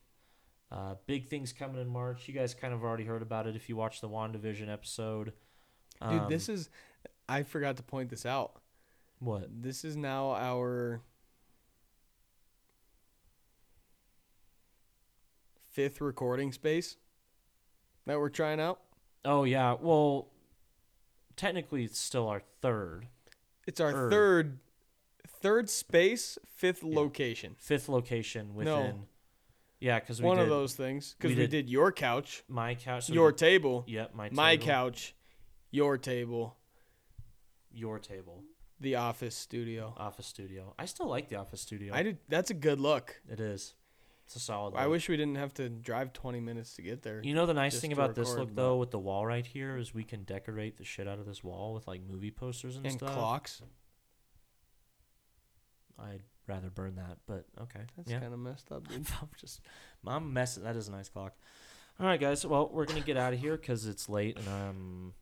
Uh, 0.71 0.95
big 1.07 1.27
things 1.29 1.53
coming 1.53 1.81
in 1.81 1.89
March. 1.89 2.29
You 2.29 2.35
guys 2.35 2.55
kind 2.55 2.73
of 2.75 2.83
already 2.85 3.05
heard 3.05 3.23
about 3.23 3.47
it 3.47 3.57
if 3.57 3.69
you 3.69 3.77
watched 3.77 4.01
the 4.03 4.09
WandaVision 4.09 4.71
episode. 4.73 5.33
Dude, 6.03 6.11
Um, 6.21 6.29
this 6.29 6.49
is 6.49 6.69
I 7.29 7.43
forgot 7.43 7.77
to 7.77 7.83
point 7.83 8.09
this 8.11 8.25
out. 8.25 8.61
what? 9.19 9.49
This 9.63 9.85
is 9.85 9.97
now 9.97 10.33
our 10.33 11.03
fifth 15.71 16.01
recording 16.01 16.53
space 16.53 16.97
that 18.07 18.19
we're 18.19 18.29
trying 18.29 18.61
out. 18.61 18.81
Oh 19.25 19.45
yeah. 19.45 19.75
Well, 19.81 20.29
technically, 21.37 21.85
it's 21.85 21.99
still 21.99 22.29
our 22.29 22.43
third, 22.63 23.09
It's 23.67 23.81
our 23.81 23.93
Third. 23.93 24.11
third 24.11 24.59
third 25.41 25.71
space, 25.71 26.39
fifth 26.47 26.83
Yeah. 26.83 26.97
location. 26.97 27.55
fifth 27.59 27.89
location 27.89 28.49
No. 28.49 28.55
within. 28.81 29.07
Yeah, 29.81 30.01
because 30.01 30.21
One 30.21 30.39
did 30.39 30.45
of 30.45 30.49
those 30.49 30.75
things 30.75 31.15
cuz 31.21 31.31
we 31.31 31.37
we, 31.37 31.47
did 31.47 31.69
your 31.71 31.93
couch, 31.93 32.43
my 32.49 32.75
couch. 32.75 33.05
so 33.07 33.13
your 33.13 33.31
did- 33.31 33.39
table, 33.39 33.85
Yep, 33.87 34.15
my 34.15 34.31
my 34.31 34.57
couch, 34.57 35.15
your 35.71 35.99
table, 35.99 36.57
your 37.73 37.99
table, 37.99 38.43
the 38.81 38.97
office 38.97 39.35
studio. 39.35 39.95
office 39.97 40.27
studio. 40.27 40.75
I 40.79 40.87
still 40.87 41.07
like 41.07 41.29
the 41.29 41.37
office 41.37 41.61
studio. 41.61 41.95
I 41.95 42.03
did 42.03 42.19
that's 42.29 42.51
a 42.51 42.55
good 42.55 42.81
look. 42.81 43.21
it 43.31 43.41
is. 43.41 43.75
It's 44.27 44.37
a 44.37 44.41
solid. 44.41 44.75
Look. 44.75 44.81
I 44.81 44.85
look. 44.85 44.93
wish 44.93 45.09
we 45.09 45.17
didn't 45.17 45.37
have 45.37 45.55
to 45.55 45.71
drive 45.71 46.13
20 46.13 46.41
minutes 46.41 46.75
to 46.75 46.83
get 46.83 47.03
there. 47.03 47.23
You 47.25 47.35
know 47.35 47.47
the 47.47 47.55
nice 47.55 47.81
thing 47.81 47.93
about 47.93 48.15
this 48.15 48.35
look 48.35 48.55
though, 48.55 48.77
with 48.77 48.91
the 48.91 48.99
wall 48.99 49.25
right 49.25 49.47
here, 49.47 49.79
is 49.79 49.95
we 49.95 50.05
can 50.05 50.25
decorate 50.25 50.77
the 50.77 50.85
shit 50.85 51.09
out 51.09 51.19
of 51.19 51.27
this 51.27 51.43
wall 51.43 51.73
with 51.73 51.87
like 51.89 52.03
movie 52.03 52.31
posters 52.31 52.77
and, 52.77 52.85
and 52.85 52.95
stuff. 52.95 53.15
clocks. 53.15 53.63
I'd 55.99 56.23
rather 56.47 56.71
burn 56.71 56.97
that, 56.97 57.19
but 57.27 57.47
okay. 57.61 57.81
That's 57.97 58.11
yeah. 58.11 58.21
kind 58.21 58.33
of 58.33 58.39
messed 58.39 58.71
up, 58.71 58.87
dude. 58.89 59.07
I'm 59.21 59.29
just, 59.37 59.61
I'm 60.07 60.33
messing. 60.33 60.63
That 60.63 60.77
is 60.77 60.89
a 60.89 60.93
nice 60.93 61.09
clock. 61.09 61.35
All 61.99 62.07
right, 62.07 62.21
guys. 62.21 62.47
Well, 62.47 62.71
we're 62.73 62.85
gonna 62.85 63.01
get 63.01 63.17
out 63.17 63.33
of 63.33 63.41
here 63.41 63.57
because 63.57 63.87
it's 63.87 64.09
late, 64.09 64.37
and 64.39 64.49
I'm 64.49 65.15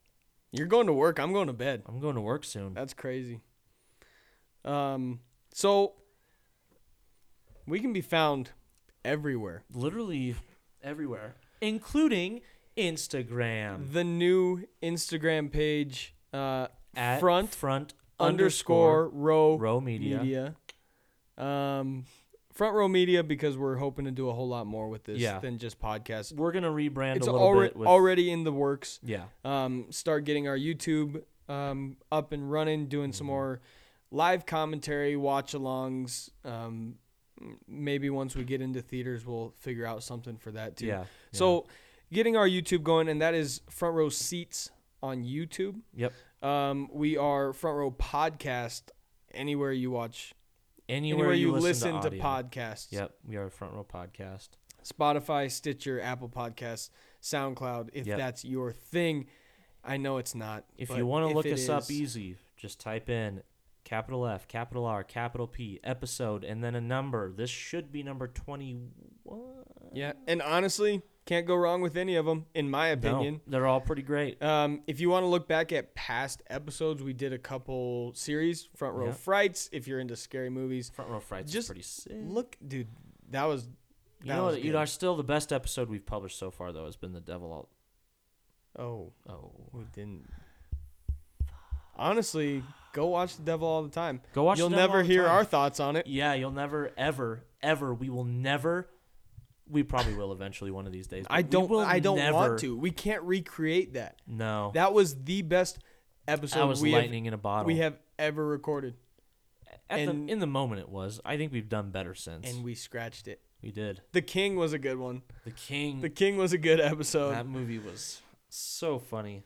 You're 0.58 0.66
going 0.66 0.86
to 0.86 0.92
work. 0.92 1.18
I'm 1.18 1.32
going 1.32 1.46
to 1.46 1.52
bed. 1.52 1.82
I'm 1.86 2.00
going 2.00 2.14
to 2.14 2.20
work 2.20 2.44
soon. 2.44 2.74
That's 2.74 2.94
crazy. 2.94 3.40
Um, 4.64 5.20
so 5.52 5.94
we 7.66 7.80
can 7.80 7.92
be 7.92 8.00
found 8.00 8.50
everywhere. 9.04 9.62
Literally 9.72 10.36
everywhere, 10.82 11.34
including 11.60 12.40
Instagram 12.76 13.92
The 13.92 14.04
new 14.04 14.66
Instagram 14.82 15.50
page, 15.50 16.14
uh, 16.32 16.68
at 16.94 17.20
front 17.20 17.54
front 17.54 17.94
underscore 18.18 19.08
row 19.08 19.56
row 19.56 19.80
media. 19.80 20.18
media. 20.18 20.54
Um, 21.38 22.04
front 22.56 22.74
row 22.74 22.88
media 22.88 23.22
because 23.22 23.56
we're 23.58 23.76
hoping 23.76 24.06
to 24.06 24.10
do 24.10 24.28
a 24.30 24.32
whole 24.32 24.48
lot 24.48 24.66
more 24.66 24.88
with 24.88 25.04
this 25.04 25.18
Yeah. 25.18 25.38
than 25.40 25.58
just 25.58 25.78
podcasts. 25.78 26.32
We're 26.32 26.52
gonna 26.52 26.70
rebrand 26.70 27.16
It's 27.16 27.26
a 27.26 27.32
little 27.32 27.46
already 27.46 27.68
bit 27.68 27.76
with 27.76 27.88
already 27.88 28.30
in 28.30 28.44
the 28.44 28.52
works. 28.52 28.98
yeah. 29.02 29.24
um, 29.44 29.86
start 29.90 30.24
getting 30.24 30.48
our 30.48 30.56
YouTube 30.58 31.22
um, 31.48 31.96
up 32.10 32.32
and 32.32 32.50
running, 32.50 32.86
doing 32.88 33.12
some 33.12 33.26
Mhm. 33.26 33.30
more 33.30 33.60
live 34.10 34.46
commentary, 34.46 35.16
watch 35.16 35.52
alongs. 35.52 36.30
Um, 36.44 36.96
maybe 37.68 38.08
once 38.10 38.34
we 38.34 38.42
get 38.44 38.60
into 38.62 38.80
theaters, 38.82 39.24
we'll 39.26 39.50
figure 39.58 39.86
out 39.86 40.02
something 40.02 40.38
for 40.38 40.50
that 40.52 40.76
too. 40.76 40.86
Yeah. 40.86 41.04
So, 41.32 41.66
getting 42.10 42.36
our 42.36 42.48
YouTube 42.48 42.82
going, 42.82 43.08
and 43.08 43.20
that 43.20 43.34
is 43.34 43.60
Front 43.68 43.94
Row 43.94 44.08
Seats 44.08 44.70
on 45.02 45.22
YouTube. 45.22 45.82
Yep. 45.94 46.12
Um, 46.42 46.88
we 46.92 47.16
are 47.16 47.52
Front 47.52 47.76
Row 47.76 47.90
Podcast 47.90 48.84
anywhere 49.34 49.70
you 49.72 49.90
watch, 49.90 50.34
anywhere, 50.88 51.32
anywhere, 51.32 51.34
you, 51.34 51.52
listen, 51.52 51.94
listen, 51.96 52.12
to, 52.12 52.20
audio. 52.20 52.22
podcasts. 52.22 52.92
Yep, 52.92 53.14
we 53.26 53.36
are 53.36 53.46
a 53.46 53.50
front 53.50 53.74
row 53.74 53.84
podcast. 53.90 54.48
Spotify, 54.84 55.50
Stitcher, 55.50 56.00
Apple 56.00 56.28
Podcasts, 56.28 56.90
SoundCloud. 57.22 57.90
If 57.92 58.06
Yep. 58.06 58.18
that's 58.18 58.44
your 58.44 58.72
thing, 58.72 59.26
I 59.82 59.96
know 59.96 60.18
it's 60.18 60.34
not. 60.34 60.64
If 60.76 60.90
you 60.90 61.06
want 61.06 61.28
to 61.28 61.34
look 61.34 61.46
us 61.46 61.68
up 61.68 61.90
easy, 61.90 62.36
just 62.56 62.78
type 62.80 63.08
in 63.10 63.42
capital 63.84 64.26
F, 64.26 64.46
capital 64.48 64.84
R, 64.84 65.02
capital 65.04 65.46
P, 65.46 65.80
episode, 65.82 66.44
and 66.44 66.62
then 66.62 66.74
a 66.74 66.80
number. 66.80 67.32
This 67.32 67.50
should 67.50 67.90
be 67.90 68.02
number 68.02 68.28
21. 68.28 68.90
Yeah, 69.92 70.12
and 70.26 70.40
honestly, 70.42 71.02
can't 71.26 71.46
go 71.46 71.54
wrong 71.56 71.80
with 71.82 71.96
any 71.96 72.14
of 72.16 72.24
them, 72.24 72.46
in 72.54 72.70
my 72.70 72.88
No, 72.88 72.92
opinion. 72.94 73.40
they're 73.46 73.66
all 73.66 73.80
pretty 73.80 74.02
great. 74.02 74.42
Um, 74.42 74.82
if 74.86 75.00
you 75.00 75.10
want 75.10 75.24
to 75.24 75.28
look 75.28 75.46
back 75.46 75.72
at 75.72 75.94
past 75.94 76.42
episodes, 76.48 77.02
we 77.02 77.12
did 77.12 77.32
a 77.34 77.38
couple 77.38 78.12
series, 78.14 78.68
Front 78.76 78.94
Row 78.96 79.06
Yeah. 79.06 79.12
Frights. 79.12 79.68
If 79.72 79.86
you're 79.88 80.00
into 80.00 80.16
scary 80.16 80.48
movies, 80.50 80.88
Front 80.94 81.10
row 81.10 81.20
frights 81.20 81.52
just 81.52 81.64
is 81.64 81.68
pretty 81.68 81.82
sick. 81.82 82.12
look, 82.28 82.56
dude, 82.66 82.88
that 83.30 83.44
was 83.44 83.68
you 84.22 84.32
know, 84.32 84.44
was 84.46 84.58
you 84.58 84.72
know, 84.72 84.84
still 84.86 85.14
the 85.16 85.22
best 85.24 85.52
episode 85.52 85.88
we've 85.90 86.06
published 86.06 86.38
so 86.38 86.50
far, 86.50 86.72
though, 86.72 86.86
has 86.86 86.96
been 86.96 87.12
the 87.12 87.20
Devil 87.20 87.52
All. 87.52 87.68
oh, 88.78 89.12
Oh, 89.28 89.50
we 89.72 89.84
didn't. 89.92 90.28
Honestly, 91.98 92.62
go 92.92 93.06
watch 93.06 93.36
The 93.36 93.42
Devil 93.42 93.66
all 93.68 93.82
the 93.82 93.88
time. 93.88 94.20
go 94.34 94.42
watch. 94.42 94.58
You'll 94.58 94.68
The 94.68 94.76
Devil 94.76 94.88
never 94.88 94.98
All 94.98 95.06
the 95.06 95.12
hear 95.12 95.22
Time. 95.24 95.30
our 95.32 95.44
thoughts 95.44 95.80
on 95.80 95.96
it. 95.96 96.06
Yeah, 96.06 96.34
you'll 96.34 96.50
never, 96.50 96.92
ever, 96.96 97.44
ever. 97.62 97.94
We 97.94 98.10
will 98.10 98.24
never. 98.24 98.88
We 99.68 99.82
probably 99.82 100.14
will 100.14 100.32
eventually 100.32 100.70
one 100.70 100.86
of 100.86 100.92
these 100.92 101.06
days. 101.06 101.26
I 101.28 101.42
don't. 101.42 101.70
I 101.84 101.98
don't 101.98 102.18
never- 102.18 102.32
want 102.34 102.58
to. 102.60 102.76
We 102.76 102.90
can't 102.90 103.22
recreate 103.22 103.94
that. 103.94 104.20
No. 104.26 104.70
That 104.74 104.92
was 104.92 105.24
the 105.24 105.42
best. 105.42 105.78
episode 106.28 106.60
I 106.60 106.64
was 106.64 106.80
we 106.80 106.92
have, 106.92 107.02
lightning 107.02 107.26
in 107.26 107.34
a 107.34 107.38
bottle. 107.38 107.66
we 107.66 107.76
have 107.78 107.98
ever 108.18 108.44
recorded, 108.46 108.94
and- 109.88 110.28
the, 110.28 110.32
in 110.32 110.38
the 110.38 110.46
moment 110.46 110.80
it 110.80 110.88
was. 110.88 111.20
I 111.24 111.36
think 111.36 111.52
we've 111.52 111.68
done 111.68 111.90
better 111.90 112.14
since. 112.14 112.48
and 112.50 112.64
we 112.64 112.74
scratched 112.74 113.28
it. 113.28 113.40
we 113.62 113.70
did. 113.72 114.02
The 114.12 114.22
King 114.22 114.56
was 114.56 114.72
a 114.72 114.78
good 114.78 114.98
one. 114.98 115.22
The 115.44 115.50
King. 115.52 116.00
The 116.00 116.10
King 116.10 116.36
was 116.36 116.52
a 116.52 116.58
good 116.58 116.80
episode. 116.80 117.32
that 117.32 117.46
movie 117.46 117.78
was 117.78 118.20
so 118.48 118.98
funny. 118.98 119.42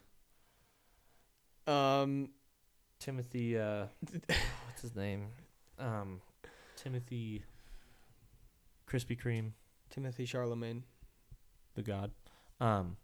Um, 1.67 2.31
Timothy. 2.99 3.59
Uh, 3.59 3.87
what's 4.67 4.83
his 4.83 4.95
name? 4.95 5.29
Um, 5.79 6.21
Timothy. 6.77 7.45
Krispy 8.91 9.17
Kreme, 9.17 9.53
Timothy 9.91 10.25
Charlemagne 10.25 10.85
the 11.75 11.83
God. 11.83 12.11
Um, 12.61 12.97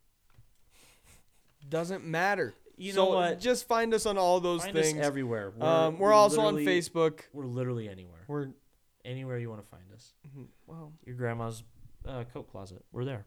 doesn't 1.69 2.05
matter. 2.05 2.55
you 2.77 2.93
so 2.93 3.05
know 3.05 3.11
what? 3.11 3.41
Just 3.41 3.67
find 3.67 3.93
us 3.95 4.07
on 4.07 4.19
all 4.19 4.41
those 4.41 4.63
Find 4.63 4.75
things. 4.75 4.99
us 4.99 5.05
everywhere. 5.07 5.53
We're, 5.57 5.67
um, 5.67 5.99
we're 5.99 6.13
also 6.13 6.41
on 6.43 6.55
literally- 6.57 6.81
Facebook. 6.81 7.21
We're 7.33 7.47
literally 7.47 7.89
anywhere. 7.89 8.21
We're 8.29 8.49
Anywhere 9.05 9.39
you 9.39 9.49
want 9.49 9.63
to 9.63 9.69
find 9.69 9.85
us. 9.95 10.15
well. 10.67 10.93
Your 11.07 11.15
grandma's 11.15 11.63
uh, 12.09 12.25
coat 12.35 12.51
closet. 12.51 12.85
We're 12.91 13.05
there. 13.05 13.25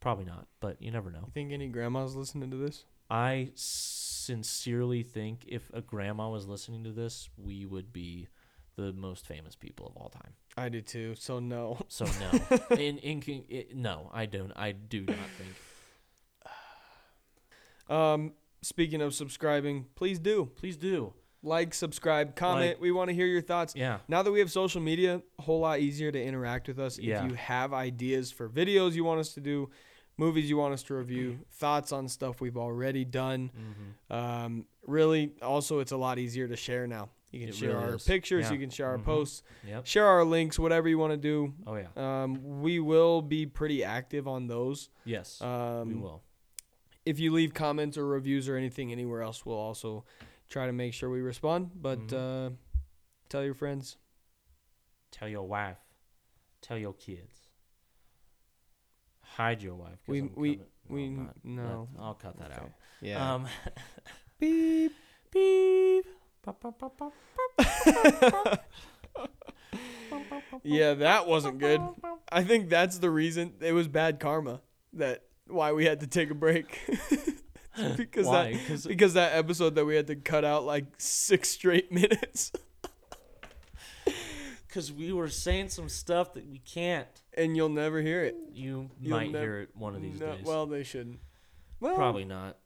Probably 0.00 0.24
not, 0.24 0.48
but 0.58 0.82
you 0.82 0.90
never 0.90 1.08
know. 1.12 1.20
You 1.26 1.30
think 1.32 1.52
any 1.52 1.68
grandmas 1.68 2.16
listening 2.16 2.50
to 2.50 2.56
this? 2.56 2.84
I 3.08 3.50
sincerely 3.54 5.04
think 5.04 5.44
if 5.46 5.70
a 5.72 5.80
grandma 5.82 6.30
was 6.30 6.48
listening 6.48 6.82
to 6.82 6.90
this, 6.90 7.28
we 7.36 7.64
would 7.64 7.92
be 7.92 8.26
the 8.74 8.92
most 8.92 9.24
famous 9.24 9.54
people 9.54 9.86
of 9.86 9.96
all 9.96 10.08
time. 10.08 10.32
I 10.56 10.68
do 10.68 10.80
too. 10.80 11.14
So 11.16 11.38
no. 11.38 11.78
So 11.88 12.04
no, 12.04 12.56
in, 12.76 12.98
in, 12.98 13.44
it, 13.48 13.76
no, 13.76 14.10
I 14.12 14.26
don't. 14.26 14.52
I 14.54 14.72
do 14.72 15.04
not 15.04 15.16
think. 15.38 15.54
Um, 17.88 18.32
speaking 18.62 19.02
of 19.02 19.14
subscribing, 19.14 19.86
please 19.94 20.18
do 20.18 20.50
Please 20.56 20.76
do. 20.76 21.12
like, 21.42 21.74
subscribe, 21.74 22.36
comment. 22.36 22.74
Like- 22.76 22.80
we 22.80 22.92
want 22.92 23.08
to 23.10 23.14
hear 23.14 23.26
your 23.26 23.42
thoughts. 23.42 23.74
Yeah. 23.76 23.98
Now 24.08 24.22
that 24.22 24.30
we 24.30 24.38
have 24.38 24.50
social 24.50 24.80
media, 24.80 25.20
a 25.38 25.42
whole 25.42 25.60
lot 25.60 25.80
easier 25.80 26.12
to 26.12 26.22
interact 26.22 26.68
with 26.68 26.78
us. 26.78 26.98
Yeah. 26.98 27.24
If 27.24 27.30
you 27.30 27.36
have 27.36 27.72
ideas 27.72 28.30
for 28.30 28.48
videos 28.48 28.92
you 28.92 29.04
want 29.04 29.20
us 29.20 29.34
to 29.34 29.40
do, 29.40 29.70
movies 30.16 30.48
you 30.48 30.56
want 30.56 30.74
us 30.74 30.82
to 30.84 30.94
review, 30.94 31.40
thoughts 31.52 31.92
on 31.92 32.08
stuff 32.08 32.40
we've 32.40 32.56
already 32.56 33.04
done. 33.04 33.50
Mm-hmm. 33.50 34.14
Um, 34.14 34.66
really, 34.86 35.32
also, 35.42 35.80
it's 35.80 35.92
a 35.92 35.96
lot 35.96 36.18
easier 36.18 36.46
to 36.48 36.56
share 36.56 36.86
now. 36.86 37.08
You 37.32 37.40
can 37.40 37.48
It 37.48 37.54
share 37.54 37.70
really 37.70 37.84
our 37.84 37.94
is. 37.96 38.04
pictures, 38.04 38.44
Yeah. 38.46 38.52
you 38.52 38.58
can 38.58 38.70
share 38.70 38.88
our 38.88 38.98
Mhm. 38.98 39.04
posts, 39.04 39.42
Yep. 39.66 39.86
share 39.86 40.06
our 40.06 40.22
links, 40.24 40.58
whatever 40.58 40.86
you 40.88 40.98
want 40.98 41.12
to 41.12 41.16
do. 41.16 41.54
Oh 41.66 41.76
yeah. 41.76 41.88
Um, 41.96 42.60
we 42.60 42.78
will 42.78 43.22
be 43.22 43.46
pretty 43.46 43.82
active 43.82 44.28
on 44.28 44.46
those. 44.48 44.90
Yes. 45.04 45.40
Um, 45.40 45.88
we 45.88 45.94
will. 45.94 46.22
If 47.06 47.18
you 47.18 47.32
leave 47.32 47.54
comments 47.54 47.96
or 47.96 48.06
reviews 48.06 48.48
or 48.48 48.56
anything 48.56 48.92
anywhere 48.92 49.22
else, 49.22 49.44
we'll 49.46 49.56
also 49.56 50.04
try 50.48 50.66
to 50.66 50.72
make 50.72 50.92
sure 50.94 51.08
we 51.10 51.20
respond. 51.22 51.70
But 51.74 51.98
Mhm. 52.08 52.52
uh, 52.52 52.56
tell 53.30 53.42
your 53.42 53.54
friends. 53.54 53.96
Tell 55.10 55.28
your 55.28 55.46
wife. 55.48 55.78
Tell 56.60 56.76
your 56.78 56.92
kids. 56.92 57.48
Hide 59.22 59.62
your 59.62 59.74
wife. 59.74 59.98
We- 60.06 60.20
I'm 60.20 60.34
we- 60.36 60.56
coming- 60.56 60.68
we- 60.88 61.08
not. 61.10 61.44
no. 61.44 61.88
I'll 61.98 62.14
cut 62.14 62.36
that 62.38 62.50
Okay. 62.52 62.60
out. 62.60 62.72
Yeah. 63.00 63.34
Um. 63.34 63.46
Beep. 64.38 64.92
beep. 65.30 66.06
Yeah, 70.64 70.94
that 70.94 71.26
wasn't 71.26 71.58
good. 71.58 71.80
I 72.30 72.44
think 72.44 72.68
that's 72.68 72.98
the 72.98 73.10
reason 73.10 73.54
it 73.60 73.72
was 73.72 73.88
bad 73.88 74.20
karma 74.20 74.60
that 74.92 75.24
why 75.46 75.72
we 75.72 75.86
had 75.86 76.00
to 76.00 76.06
take 76.06 76.30
a 76.30 76.34
break. 76.34 76.78
because 77.96 78.26
Why? 78.26 78.52
that 78.52 78.66
'Cause- 78.68 78.86
because 78.86 79.14
that 79.14 79.34
episode 79.34 79.74
that 79.76 79.86
we 79.86 79.96
had 79.96 80.06
to 80.08 80.16
cut 80.16 80.44
out 80.44 80.64
like 80.66 80.84
six 80.98 81.48
straight 81.48 81.90
minutes 81.90 82.52
Because 84.68 84.92
we 84.92 85.10
were 85.10 85.30
saying 85.30 85.70
some 85.70 85.88
stuff 85.88 86.34
that 86.34 86.46
we 86.50 86.58
can't. 86.58 87.08
and 87.34 87.56
you'll 87.56 87.70
never 87.70 88.02
hear 88.02 88.24
it. 88.24 88.36
You 88.52 88.90
You'll 89.00 89.16
might 89.16 89.32
nev- 89.32 89.40
hear 89.40 89.60
it 89.60 89.70
one 89.74 89.96
of 89.96 90.02
these 90.02 90.20
No, 90.20 90.36
days. 90.36 90.44
Well, 90.44 90.66
they 90.66 90.82
shouldn't. 90.82 91.20
Well, 91.80 91.96
Probably 91.96 92.26
not. 92.26 92.58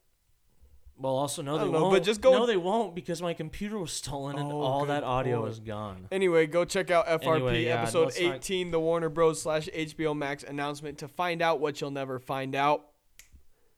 Well, 0.98 1.14
also 1.14 1.42
no, 1.42 1.56
I 1.56 1.58
they 1.58 1.64
don't 1.64 1.72
know, 1.74 1.82
won't. 1.82 1.94
but 1.94 2.02
just 2.04 2.22
go- 2.22 2.32
No, 2.32 2.46
they 2.46 2.56
won't 2.56 2.94
because 2.94 3.20
my 3.20 3.34
computer 3.34 3.78
was 3.78 3.92
stolen 3.92 4.38
and 4.38 4.50
Oh, 4.50 4.60
all 4.62 4.80
good 4.80 4.88
that 4.90 5.04
audio 5.04 5.40
point. 5.40 5.50
is 5.52 5.60
gone. 5.60 6.08
Anyway, 6.10 6.46
go 6.46 6.64
check 6.64 6.90
out 6.90 7.06
FRP 7.06 7.34
Anyway, 7.36 7.64
yeah, 7.66 7.82
episode 7.82 8.04
let's 8.04 8.20
not- 8.20 8.34
18, 8.36 8.70
the 8.70 8.80
Warner 8.80 9.10
Bros. 9.10 9.42
slash 9.42 9.68
HBO 9.74 10.14
Max 10.16 10.42
announcement 10.42 10.96
to 10.98 11.08
find 11.08 11.42
out 11.42 11.60
what 11.60 11.80
you'll 11.82 11.90
never 11.90 12.18
find 12.18 12.54
out. 12.54 12.86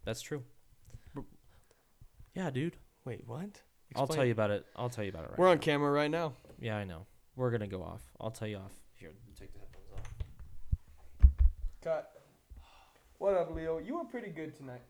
That's 0.05 0.23
true. 0.23 0.45
Yeah, 2.35 2.51
dude. 2.51 2.77
Wait, 3.05 3.27
what? 3.27 3.63
I'll 3.97 4.05
Explain. 4.05 4.17
tell 4.17 4.25
you 4.27 4.33
about 4.33 4.51
it. 4.53 4.65
I'll 4.77 4.89
tell 4.91 5.03
you 5.03 5.11
about 5.11 5.25
it 5.25 5.31
right 5.31 5.39
We're 5.39 5.47
now. 5.47 5.51
on 5.53 5.59
camera 5.59 5.91
right 5.91 6.11
now. 6.11 6.35
Yeah, 6.61 6.77
I 6.77 6.85
know. 6.85 7.07
We're 7.35 7.51
gonna 7.51 7.67
go 7.67 7.83
off. 7.83 8.03
I'll 8.21 8.31
tell 8.31 8.47
you 8.47 8.59
off. 8.59 8.73
Here, 8.95 9.11
take 9.39 9.53
the 9.55 9.59
headphones 9.59 9.91
off. 9.97 11.29
Cut. 11.83 12.23
What 13.19 13.35
up, 13.35 13.53
Leo? 13.53 13.79
You 13.79 13.97
were 13.99 14.05
pretty 14.05 14.29
good 14.31 14.55
tonight. 14.57 14.83